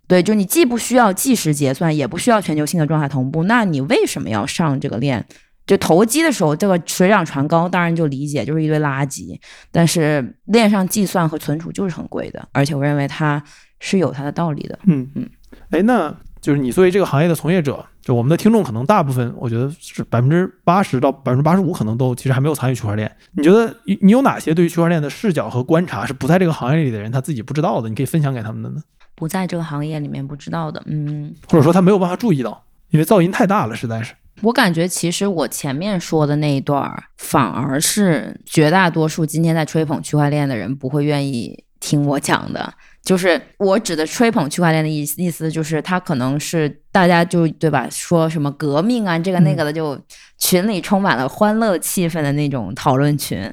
[0.08, 5.24] 对，就你既不需要即时结算，也不需要全球性的状态同步，那你为什么要上这个链
[5.66, 9.36] 就投机的时候，这个水涨船高，当然就理解，就是一堆垃圾。
[9.72, 13.42] 但是链上计算和存储就是很贵的，而且我认为它
[13.80, 14.78] 是有它的道理的。
[14.84, 15.28] 嗯嗯，
[15.70, 16.14] 哎，那
[16.46, 23.10] 就是你作为这个行业的从业者，就我们的听众可能大部分，我觉得是百分之八十到百分之八十五，可能都其实还没有参与区块链。
[23.32, 27.88] 你觉得你你有哪些对于区块链的视角和观察是不在这个行业里的人他自己不知道的？
[27.88, 28.80] 你可以分享给他们的呢？
[29.16, 34.14] 不在这个行业里面不知道的，嗯，或者说他没有办法注意到，因为噪音太大了，实在是。
[34.42, 42.72] 我感觉其实我前面说的那一段儿，反而是绝大多数今天在吹捧区块链的人不会愿意听我讲的。
[43.06, 49.98] 就是我指的吹捧区块链的意意思，就是它可能是大家就对吧，说什么革命啊，这个那个的，就
[50.36, 53.50] 群里充满了欢乐气氛的那种讨论群。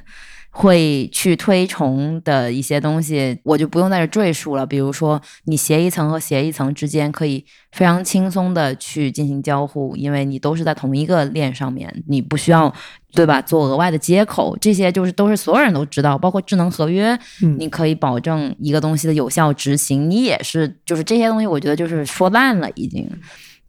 [0.56, 4.64] 会去推崇的一些东西，我就不用在这赘述了。
[4.64, 12.72] 比如说，你协议层和协议层之间可以非常轻松的去进行交互，因为你都是在同一个链上面，你不需要，
[13.14, 13.40] 对吧？
[13.42, 16.18] 做额外的接口，这些就是都是所有人都知道。
[16.18, 17.18] 包括智能合约，
[17.58, 23.08] 你可以保证一个东西的有效执行，你也是，就是这些东西，我觉得就是说烂了已经。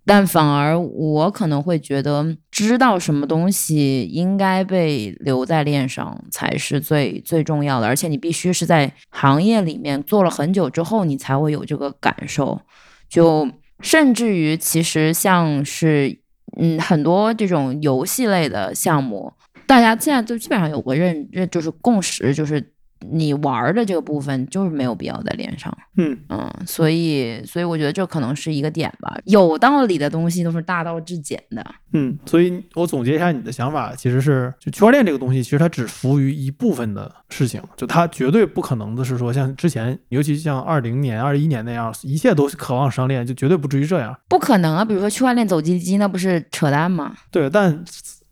[0.07, 12.61] 但反而我可能会觉得，知道什么东西应该被留在链上才是最最重要的，而且你必须是在行业里面做了很久之后，你才会有这个感受。
[13.09, 16.19] 就甚至于，其实像是
[16.57, 19.31] 嗯很多这种游戏类的项目，
[19.65, 22.74] 大家现在就基本上有个认认，就是共识，就是。
[23.11, 29.17] 你玩的这个部分就是没有必要在连上，嗯嗯，所以所以我觉得这可能是一个点吧。
[29.25, 44.83] 有道理的东西都是大道至简的，嗯，所以我总结一下你的想法，其实是就区块链这个东西，其实它只服务于一部分的事情，就它绝对不可能的是说像之前，尤其像二零年、二一年那样，一切都渴望商链，就绝对不至于这样，不可能啊。
[44.83, 47.15] 比如说区块链走基金，那不是扯淡吗？
[47.31, 47.83] 对，但。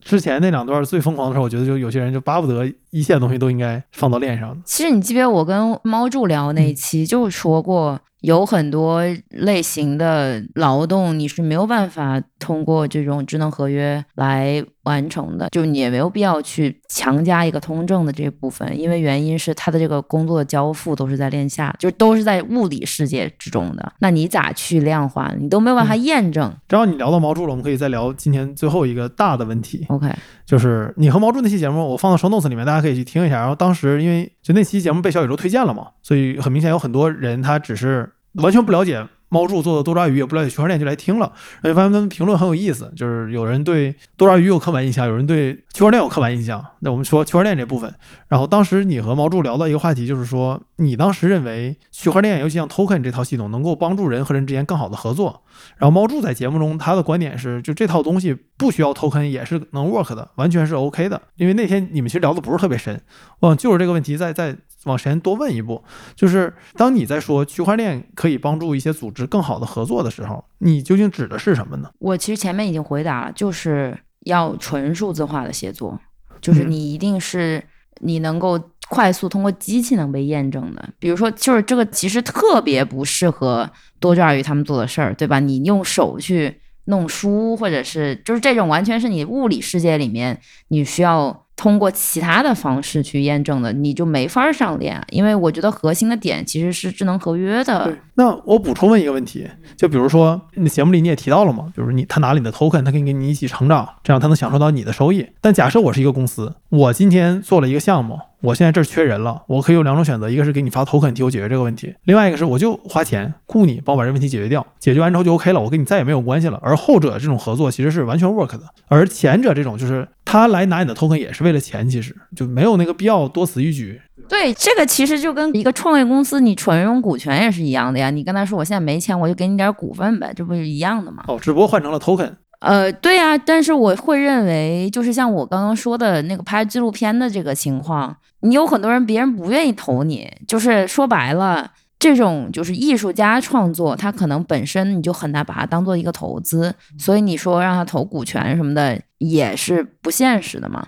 [0.03, 4.61] 之前那两段最疯狂的时候，我觉得就有些人就巴不得一切东西都应该放到链上。
[4.65, 7.99] 其实你记不记得我跟猫柱聊那一期，就说过。
[8.23, 25.33] 有很多类型的劳动，你是没有办法通过这种智能合约来完成的，就你也没有必要去强加一个通证的这部分，因为原因是他的这个工作交付都是在链下，就都是在物理世界之中的，那你咋去量化？
[25.39, 26.53] 你都没有办法验证。
[26.67, 29.85] 正好你聊到毛柱了，我们可以再聊今天最后一个大的问题。
[29.89, 30.07] OK，
[30.45, 33.37] 就是你和毛柱那期节目，我放到 show notes 里面，大家可以去听一下。
[33.37, 38.11] 然后当时因为就那期节目被小宇宙推荐了嘛，所以很明显有很多人他只是。
[38.41, 46.63] 完全不了解猫柱做的多抓鱼，也不了解区块链就来听了，哎发现他们评论很有意思，就是有人对多抓鱼有刻板印象，有人对区块链有刻板印象。
[46.81, 47.91] 那我们说区块链这部分，
[48.27, 55.43] 然后当时你和毛柱聊到一个话题，就是说你当时认为区块链，尤其像 token 这套系统，能够帮助人和人之间更好的合作。
[55.77, 61.21] 然后猫柱在节目中他的观点是，就这套东西不需要 token 也是能 work 的，完全是 OK 的。
[61.37, 63.01] 因为那天你们其实聊的不是特别深，
[63.39, 64.55] 我想就是这个问题再再。
[64.85, 65.81] 往前多问一步，
[66.13, 71.89] 就是当你在说区块链可以帮助一些组织更好的合作的时候，你究竟指的是什么呢？
[71.99, 75.97] 我其实前面已经回答了，就是要纯数字化的协作，
[76.41, 77.63] 就是你一定是
[78.01, 78.59] 你能够
[78.89, 80.89] 快速通过机器能被验证的。
[80.99, 83.69] 比如说，就是这个其实特别不适合
[83.99, 85.39] 多抓鱼他们做的事儿，对吧？
[85.39, 91.41] 你用手去弄书，或者是就是这种完全是你物理世界里面你需要。
[91.55, 97.95] 通过其他的方式去验证的，你就没法上链，因为我觉得核心的点其实是智能合约的。
[98.15, 105.27] 那我补充问一个问题，就比如说你节目里你也提到了嘛，比如你他拿了你的 token，他可以跟你一起成长，这样他能享受到你的收益。
[105.41, 108.19] 但假设我是一个公司，我今天做了一个项目。
[108.43, 116.59] 我现在这儿缺人了，我可以有两种选择，一个是给你发 token 替我解决这个问题，另外一个是我就花钱雇你帮我把这问题解决掉，解决完之后就 OK 了，我跟你再也没有关系了。
[116.61, 124.01] 而后者这种合作其实是完全 work 的，而前者这种就是他来拿你的 token 也是为了钱，其实就没有那个必要多此一举。
[124.27, 131.23] 对，这个其实就跟一个创业公司你纯用股权也是一样的呀，你跟他说我现在没钱，我就给你点股份呗，这不是一样的吗？
[131.27, 132.31] 哦，只不过换成了 token。
[132.63, 150.87] 呃，对呀，但是我会认为，就是像我刚刚说的那个拍纪录片的这个情况，你有很多人，别人不愿意投你，就是说白了，这种就是艺术家创作，他可能本身你就很难把它当做一个投资，所以你说让他投股权什么的也是不现实的嘛，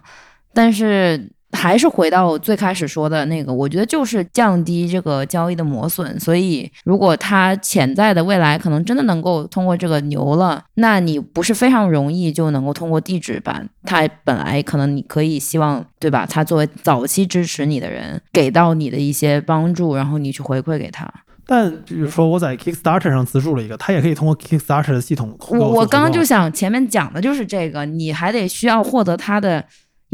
[0.54, 1.30] 但是。
[1.52, 6.20] 还是回到最开始说的那个，我觉得就是降低这个交易的磨损。
[6.20, 16.26] 所以，如果它潜在的未来可能真的能够通过这个牛了，那你不是非常容易就能够通过地址把它本来可能你可以希望对吧？
[16.26, 21.12] 他作为早期支持你的人给到你的一些帮助，然后你去回馈给他。
[21.48, 25.38] 但比如说我在 Kickstarter 上资助了一个，他也可以通过 Kickstarter 的系统。
[25.50, 29.64] 我我刚刚就想前面讲的就是这个，你还得需要获得他的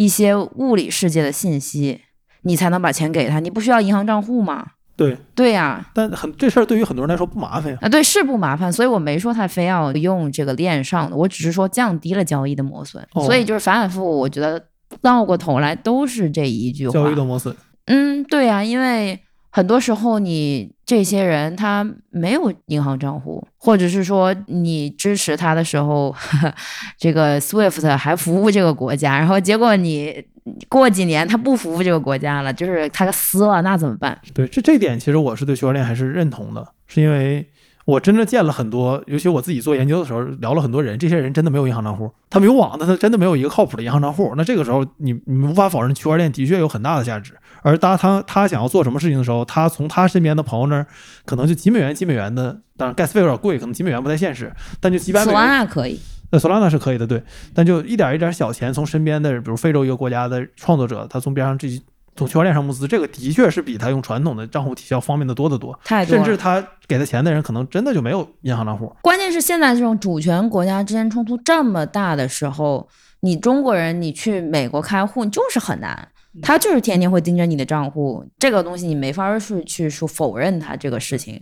[0.02, 2.02] 一些物理世界的信息，
[2.41, 3.39] 你才能把钱给他。
[3.39, 4.66] 你不需要银行账户吗？
[4.97, 7.78] 对对呀，但很这事儿对于很多人来说不麻烦呀。
[7.82, 13.08] 啊，对，是不麻烦，所以我没说他非要用这个链上的，我只是说降低了交易的磨损。
[13.14, 14.64] 所以就是反反复复，我觉得
[15.02, 16.93] 绕过头来都是这一句话。
[16.93, 17.56] 交易的磨损。
[17.86, 19.20] 嗯，对呀，因为
[19.52, 26.16] 很多时候你这些人他没有银行账户，或者是说你支持他的时候，
[26.97, 30.26] 这个 SWIFT 还服务这个国家，然后结果你。
[30.68, 34.20] 过几年他不服务这个国家了，就是他撕了，那怎么办？
[34.34, 37.47] 对，这这点其实我是对区块链还是认同的，是因为
[37.86, 44.34] 我真的见了很多，尤其我自己做研究的时候聊了很多人，这些人真的没有银行账户，他们有网的，他真的没有一个靠谱的银行账户。
[44.36, 50.86] 那这个时候你你无法否认区块链的确有很大的价值，而当他他想要做什么事情的时候，他从他身边的朋友那儿
[51.26, 55.99] 可能就几美元几美元的，当然 gas 费有点贵，可能几美元不太现实，但就几百美元可以。
[56.32, 57.22] 那 Solana 是可以的，对，
[57.53, 61.68] 但就一点一点小钱从身边的，比如非洲一个国家的创作者，他从边上这
[62.16, 65.78] 从区块链上募资，这个的确是比他用传统的账户体系要方便的多得多。
[65.84, 66.16] 太多。
[66.16, 68.93] 甚至他给他钱的人可能真的就没有银行账户。
[69.01, 72.88] 关键是现在这种主权国家之间冲突这么大的时候，
[73.22, 76.07] 你中国人你去美国开户就是很难，
[76.41, 81.41] 他就是天天会盯着你的账户，这个东西你没法去去说否认他这个事情。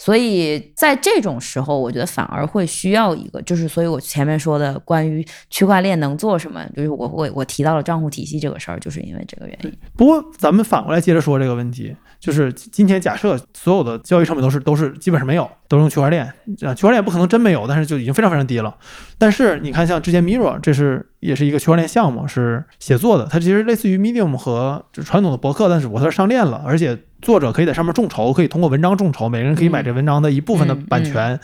[0.00, 9.76] 所以在这种时候，我觉得反而会需要一个，就是所以我前面说的关于区块链能做什么，就是我我我提到了账户体系这个事儿，就是因为这个原因。
[9.96, 16.24] 不过咱们反过来接着说这个问题，就是今天假设所有的交易成本都是都是基本上没有，都用区块链
[16.62, 18.74] 啊，区块链不可能真没有，但是就已经非常非常低了。
[19.18, 26.98] 但是你看，像之前 Mirror，这是也是一个区块链项目，是写作的，它其实类似于 Medium 和传统的博客，但是我它上链了，而且。
[27.20, 31.36] 作者可以在上面众筹，可以通过文章众筹，每个人可以买这文章的一部分的版权，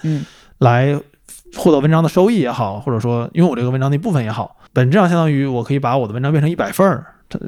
[0.59, 0.97] 来
[1.57, 7.07] 获得文章的收益也好，或者说拥有这个文章的一部分也好，本质上相当于我可以把我的文章变成一百份儿，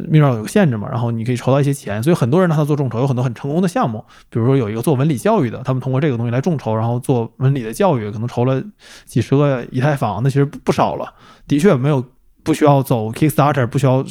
[0.08, 8.62] 密码有个限制嘛，然后你可以筹到一些钱，所以很多人让他做众筹，有很多很成功的项目，比如说有一个做文理教育的，他们通过这个东西来众筹，然后做文理的教育，可能筹了
[9.04, 11.12] 几十个以太坊，那其实不少了，
[11.46, 12.02] 的确没有
[12.42, 14.04] 不需要走 Kickstarter，不需要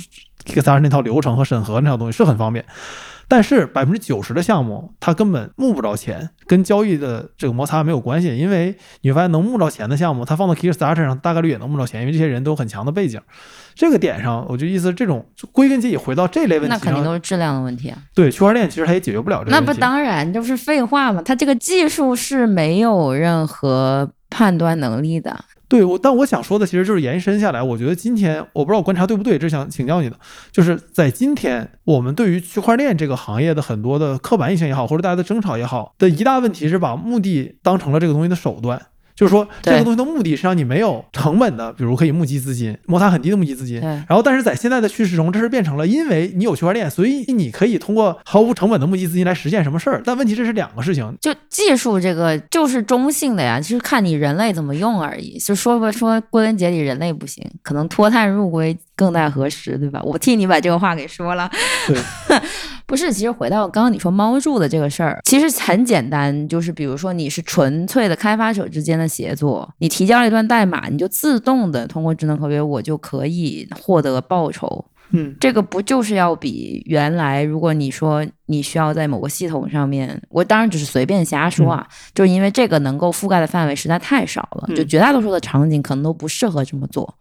[0.45, 2.63] Kickstarter 那套流程和审核那套东西是很方便。
[3.27, 8.37] 但是百分之九十的项目，它根本募不着钱，跟交易的这个摩擦没有关系。
[8.37, 13.19] 因为你会发现，能募着钱的项目，它放到 Kickstarter 上，大概率也能募着钱，因为这些人都有很强的背景。
[13.73, 17.97] 这个点上，我就意思，这种归根结底回到这类问题，那肯定都是质量的问题啊。
[18.13, 19.67] 对，区块链其实它也解决不了这个问题。
[19.67, 21.21] 那不当然，这不是废话吗？
[21.25, 25.37] 它这个技术是没有任何判断能力的。
[25.67, 30.17] 对，我但我想说的其实就是延伸下来，我觉得今天我不知道我观察对不对，这想请教你的，
[30.51, 38.81] 就是在今天我们对于区块链这个行业的很多的刻板印象也好，或者大家的争吵也好，的一大问题是把目的当成了这个东西的手段。
[39.15, 43.79] 就是说，这个东西的目的是让你没有成本的，比如可以募集资金，摩擦很低的募集资金。
[43.79, 50.01] 然后，但是在现在的趋势中，这是变成了，因为你有区块链，所以你可以通过毫无成本的募集资金来实现什么事儿。
[50.03, 55.37] 但问题这是两个事情，就技术这个就是中性的呀，就是看你人类怎么用而已。
[55.39, 58.77] 就说吧，说归根结底人类不行，可能脱碳入规。
[58.97, 60.01] 更待何时，对吧？
[60.05, 61.51] 我替你把这个话给说了。
[61.85, 61.97] 对，
[62.87, 74.85] 不是，其实回到刚刚你说猫住的这个事儿，其实很简单，就是比如说你是纯粹的开发者之间的协作，你提交了一段代码，你就自动的通过智能合约，我就可以获得报酬。
[75.11, 87.17] 嗯，这个不就是要比原来，如果你说你需要在某个系统上面，我当然只是随便瞎说啊，就是因为这个能够覆盖的范围实在太少了，就绝大多数的场景可能都不适合这么做。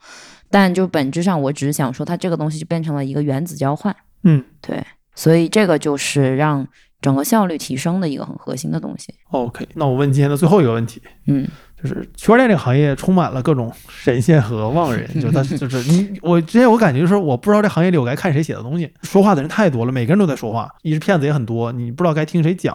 [0.51, 3.95] 但就本质上，我只是想说，它这个东西就变成了一个原子交换。
[4.23, 4.83] 嗯，对，
[5.15, 6.67] 所以这个就是让
[7.03, 9.13] 整个效率提升的一个很核心的东西。
[9.31, 11.03] OK，那我问今天的最后一个问题。
[11.27, 11.47] 嗯。
[11.85, 22.75] 就是区块链这个行业充满了各种神仙和妄人，就他 就是你，我之前我感觉就是我不知道这行业里我该看谁写的东西，说话的人太多了，每个人都在说话，一是骗子也很多，你不知道该听谁讲，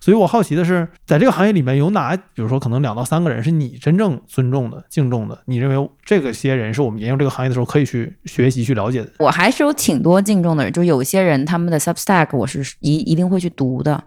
[0.00, 9.12] 所以我好奇的是，在这个行业里面有哪，比如说可能两到三个人是你真正尊重的、敬重的，你认为这个些人是我们研究这个行业的时候可以去学习、去了解的？
[9.18, 14.02] 我还是有挺多敬重的人，就有些人他们的 Substack 我是一一定会去读的，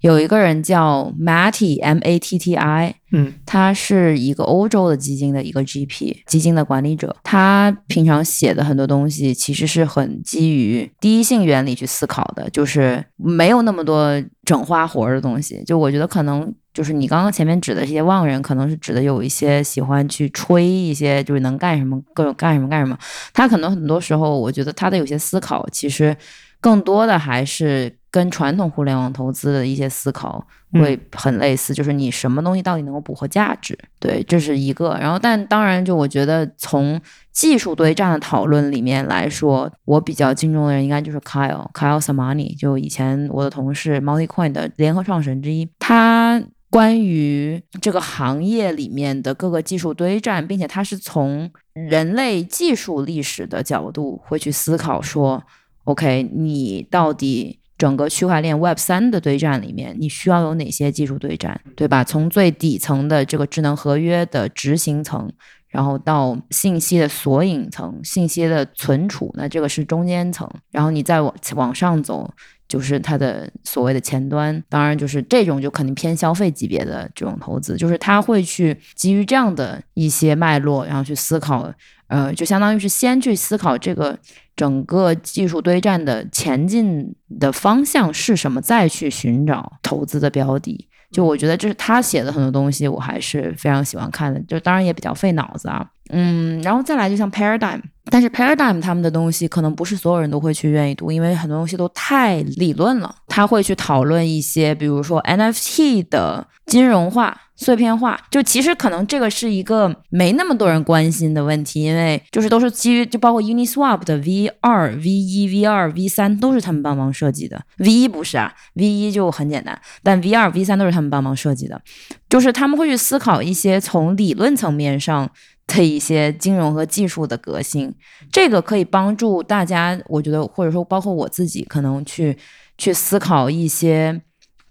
[0.00, 2.96] 有一个人叫 Matty M A T T I。
[3.16, 15.62] 嗯，他是一个欧洲的基金的一个 GP 基金的管理者，他平常写的很多东西其实是很基于第一性原理去思考的，就是没有那么多整花活的东西。
[15.64, 22.98] 就我觉得可能就是你刚刚前面指的这些旺人，可能是指的有一些喜欢去吹一些就是能干什么各种干什么干什么。
[23.32, 26.16] 他可能很多时候，我觉得他的有些思考其实
[26.60, 27.96] 更多的还是。
[28.14, 30.46] 跟传统互联网投资的一些思考
[30.80, 34.96] 会很类似，就是你什么东西到底能够捕获价值，对，这是一个。
[35.00, 37.00] 然后，但当然，就我觉得从
[37.32, 46.42] 技术对战的讨论里面来说，我比较敬重的人应该就是 Kyle Kyle Samani，就以前我的同事 MultiCoin 的联合创始人之一，他。
[46.70, 55.40] 关于这个行业里面的各个技术对战，并且他是从人类技术历史的角度会去思考说
[55.84, 62.04] ，OK，你到底整个区块链 Web 三的对战里面，你需要有哪些技术对战，对吧？
[62.04, 65.32] 从最底层的这个智能合约的执行层，
[65.68, 72.32] 然后到信息的索引层、信息的存储，那这个是中间层，然后你再往往上走。
[72.68, 81.72] 就是它的所谓的前端，当然就是这种就肯定偏消费级别的这种投资，就是他会去基于这样的一些脉络，然后去思考，
[82.08, 84.18] 呃，就相当于是先去思考这个
[84.56, 90.88] 整个技术堆栈的前进的方向是什么，再去寻找投资的标的。
[91.10, 94.40] 就我觉得这是他写的很多东西，我还是非常喜欢看的。
[94.48, 97.80] 就当然也比较费脑子啊，嗯，然后再来就像 Paradigm，
[98.14, 103.12] 但是 Paradigm 他们的东西可能不是所有人都会去愿意读，因为很多东西都太理论了。
[103.26, 121.82] 他会去讨论一些，比如说 NFT 的金融化、碎片化，就其实可能这个是一个没那么多人关心的问题，因为就是都是基于就包括 Uniswap 的 V 二、V 一、V 二、V 三都是他们帮忙设计的，V 一不是啊，V 一就很简单，但 V 二、V 三都是他们帮忙设计的，
[122.28, 125.28] 就是他们会去思考一些从理论层面上。
[125.66, 127.92] 的一些金融和技术的革新，
[128.30, 132.36] 这个可以帮助大家，我觉得或者说包括我自己，可能去
[132.76, 134.20] 去思考一些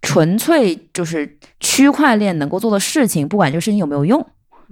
[0.02, 4.26] 纯粹就是区块链能够做的事情，不管这个事情有没有用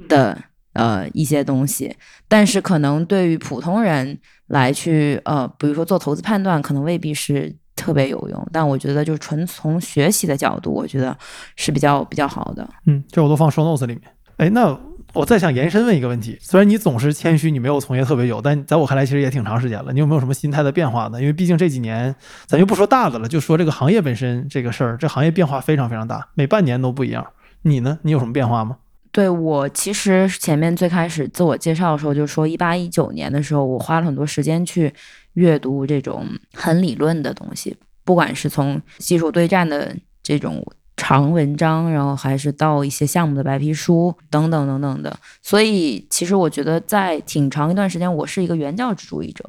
[0.07, 0.38] 的
[0.74, 1.95] 呃一些东西，
[2.28, 11.17] 但是可能对于普通人来去呃，比如说做投资判断，可能未必是特别有用，但我觉得就是纯从学习的角度，我觉得
[11.55, 12.69] 是比较比较好的。
[12.86, 14.01] 嗯，这我都放 show notes 里面。
[14.38, 14.78] 哎，那
[15.14, 19.91] 我再想延伸问一个问题，虽然你总是谦虚，你没有从业特别久，但在我看来其实也挺长时间了。
[19.91, 21.20] 你有没有什么心态的变化呢？
[21.20, 27.26] 因为毕竟这几年，咱就不说大的了，就说这个行业本身这个事儿，这行业变化非常非常大，每半年都不一样。
[27.64, 27.99] 你呢？
[28.03, 28.78] 你有什么变化吗？
[29.12, 34.93] 对我其实前面最开始自我介绍的时候就说，一八一九年的时候，我花了很多时间去
[35.34, 40.66] 阅读这种很理论的东西，不管是从技术对战的这种。
[41.02, 49.43] 长文章，然后还是到一些项目的白皮书等等等等的，所以其实我觉得在挺长一段时间，我是一个原教旨主义者，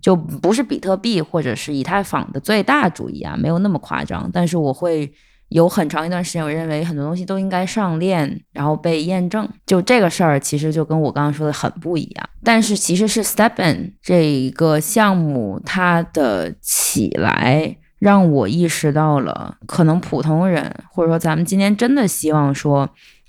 [0.00, 4.30] 就不是比特币或者是以太坊的最大主义啊，没有那么夸张。
[4.32, 5.12] 但是我会
[5.50, 9.46] 有很长一段时间，我认为很多东西都应该上链，然后被验证。
[9.66, 12.26] 就这个事儿，其实就跟我刚刚说的很不一样。
[12.42, 17.76] 但是其实是 Stepn 这一个项目它的起来。
[17.98, 22.88] 让我意识到了，可能普通人或者说咱们今天真的希望说，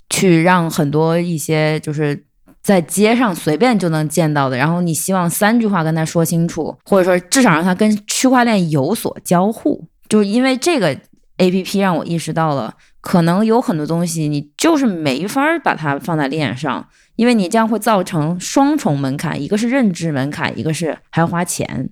[0.10, 2.26] 去让很多一些就是
[2.62, 10.90] 在街上随便就能见到的，然后你希望三句话跟他说清楚，或者说至少让他跟区块链有所交互，就是因为这个
[11.38, 21.90] A P P 让我意识到了，可能有很多东西你就是没法把它放在链上，因为你这样会造成双重门槛，一个是认知门槛，一个是还要花钱，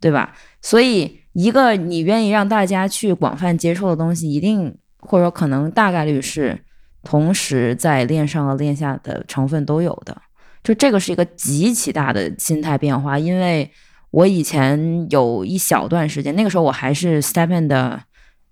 [0.00, 0.32] 对吧？
[0.62, 1.20] 所以。
[1.34, 6.58] 一个你愿意让大家去广泛接受的东西，一定或者说可能大概率是
[7.02, 10.16] 同时在链上和链下的成分都有的。
[10.62, 13.70] 就这个是一个极其大的心态变化，因为
[14.10, 18.00] 我以前有一小段时间，那个时候我还是 stepin 的。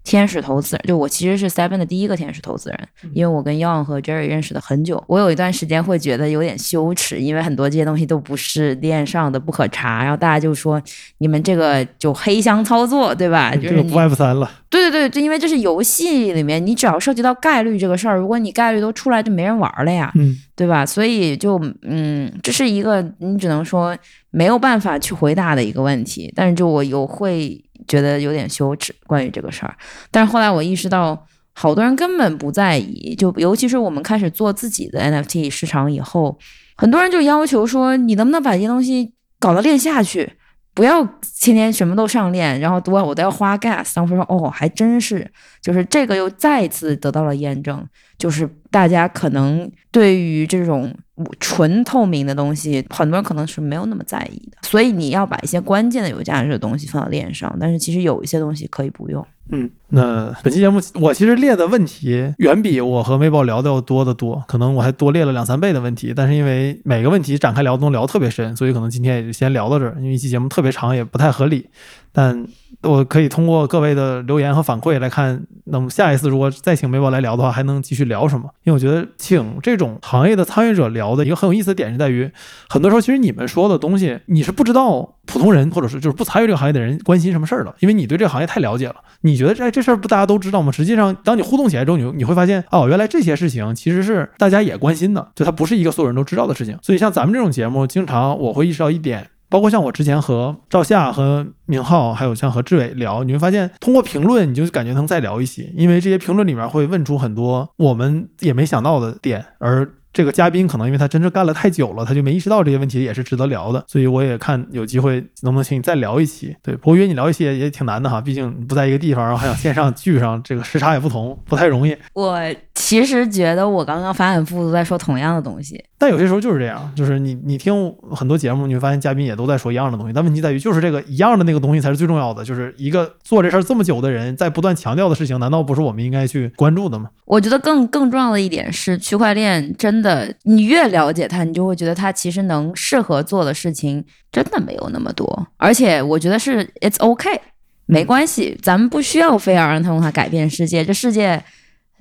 [0.05, 5.03] 天使投资人，就我其实是 Seven 的第一个天使投资人，因为我跟 Young 和 Jerry 认识的很久。
[5.07, 10.03] 我有一段时间会觉得有点羞耻，因为很多这些东西都不是链上的，不可查。
[10.03, 10.83] 然后大家就说
[11.19, 13.55] 你们这个就黑箱操作，对吧？
[13.55, 14.51] 就是不 Web 三了。
[14.69, 20.85] 对对对，就因为这是游戏里面，你只要涉及到概率这个事儿，如果你概率都出来，就没人玩了呀，嗯，对吧？
[20.85, 23.97] 所以就嗯，这是一个你只能说
[24.31, 26.33] 没有办法去回答的一个问题。
[26.35, 27.63] 但是就我有会。
[27.87, 29.77] 觉得有点羞耻，关于这个事儿。
[30.11, 33.15] 但是后来我意识到，好多人根本不在意。
[33.15, 36.39] 就尤其是我们开始做自己的 NFT 市场以后，
[36.77, 40.33] 很多人就要求说，你能不能把这些东西搞到链下去，
[40.75, 41.05] 不要
[41.41, 43.95] 天天什么都上链，然后我我都要花 gas。
[43.95, 45.31] 当时说，哦，还真是，
[45.61, 50.93] 就是这个又再次得到了验证，就是大家可能对于这种。
[51.39, 57.55] 纯透明的东西，很多人可能是没有那么在意的，所以你要把一些关键的有价值的东西放到链上。
[57.61, 59.25] 但是其实有一些东西可以不用。
[59.51, 66.13] 嗯，那本期节目我其实列的问题远比我和妹宝聊的要多得多，可能我还多列了两三倍的问题。
[66.17, 69.95] 但是因为每个问题展开聊都能聊特别深，所以可能今天也就先聊到这儿。
[69.99, 71.69] 因为一期节目特别长也不太合理。
[72.15, 72.47] 但
[72.83, 78.51] 我可以通过各位的留言和反馈来看，那么下一次如果再请梅宝来聊的话，还能继续聊什么？
[78.65, 82.31] 因为我觉得请这种行业的参与者聊的一个很有意思的点是在于，
[82.69, 88.97] 很多时候其实你们说的东西，你是不知道普通人或者是就是不参与这个行业的人关心什么事儿的，因为你对这个行业太了解了。
[89.23, 90.71] 你觉得这这事儿不大家都知道吗？
[90.71, 96.79] 实际上，当你互动起来之后，你你会发现，哦，原来这些事情其实是大家也关心的，就它不是一个所有人都知道的事情。
[96.83, 99.29] 所以像咱们这种节目，经常我会意识到一点。
[99.53, 109.89] 包括像我之前和赵夏、和明浩，还有像和志伟聊，你会发现，通过评论，你就感觉能再聊一些，因为这些评论里面会问出很多我们也没想到的点，而。
[110.13, 116.55] 这个嘉宾可能因为他真正干了太久了，他就没意识到这些问题也是值得聊的，所以我也看有机会能不能请你再聊一期。
[116.63, 121.97] 对，不过约你聊一期也挺难的哈，毕竟不在一个地方，然后还想线上聚上，这个时差也不同，不太容易。
[122.13, 122.39] 我
[122.75, 137.09] 其实觉得我刚刚反反复复在说同样的东西，但有些时候就是这样，就是你你听很多节目，你会发现嘉宾也都在说一样的东西，但问题在于就是这个一样的那个东西才是最重要的，就是一个做这事儿这么久的人在不断强调的事情，难道不是我们应该去关注的吗？
[137.25, 145.47] 我觉得更更重要的一点是，区块链真的你越了解他，你就会觉得他其实能适合做的事情真的没有那么多。
[145.57, 147.39] 而且我觉得是 it's okay，
[147.87, 150.85] 没关系，咱们不需要非要让他用它改变世界。
[150.85, 151.43] 这世界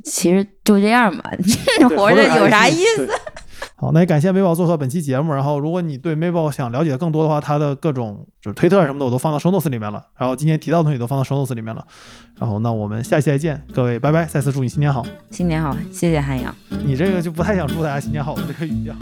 [0.04, 1.24] 其实就这样嘛，
[1.96, 3.08] 活着有啥意思？
[3.82, 5.34] 好，那也感谢 Mabel 做客本期节目。
[5.34, 10.06] 然后，如果你对 Mabel 想了解更多的话，他的各种就是推特什么的，我都放到 show notes 里面了。
[10.16, 11.84] 然后今天提到的东西都放到 show notes 里面了。
[12.38, 14.24] 然后，那我们下期再见，各位，拜拜！
[14.26, 16.56] 再次祝你新年好，新年好，谢谢汉阳。
[16.86, 18.96] 你这个就不太想祝大家新年好的这个语调。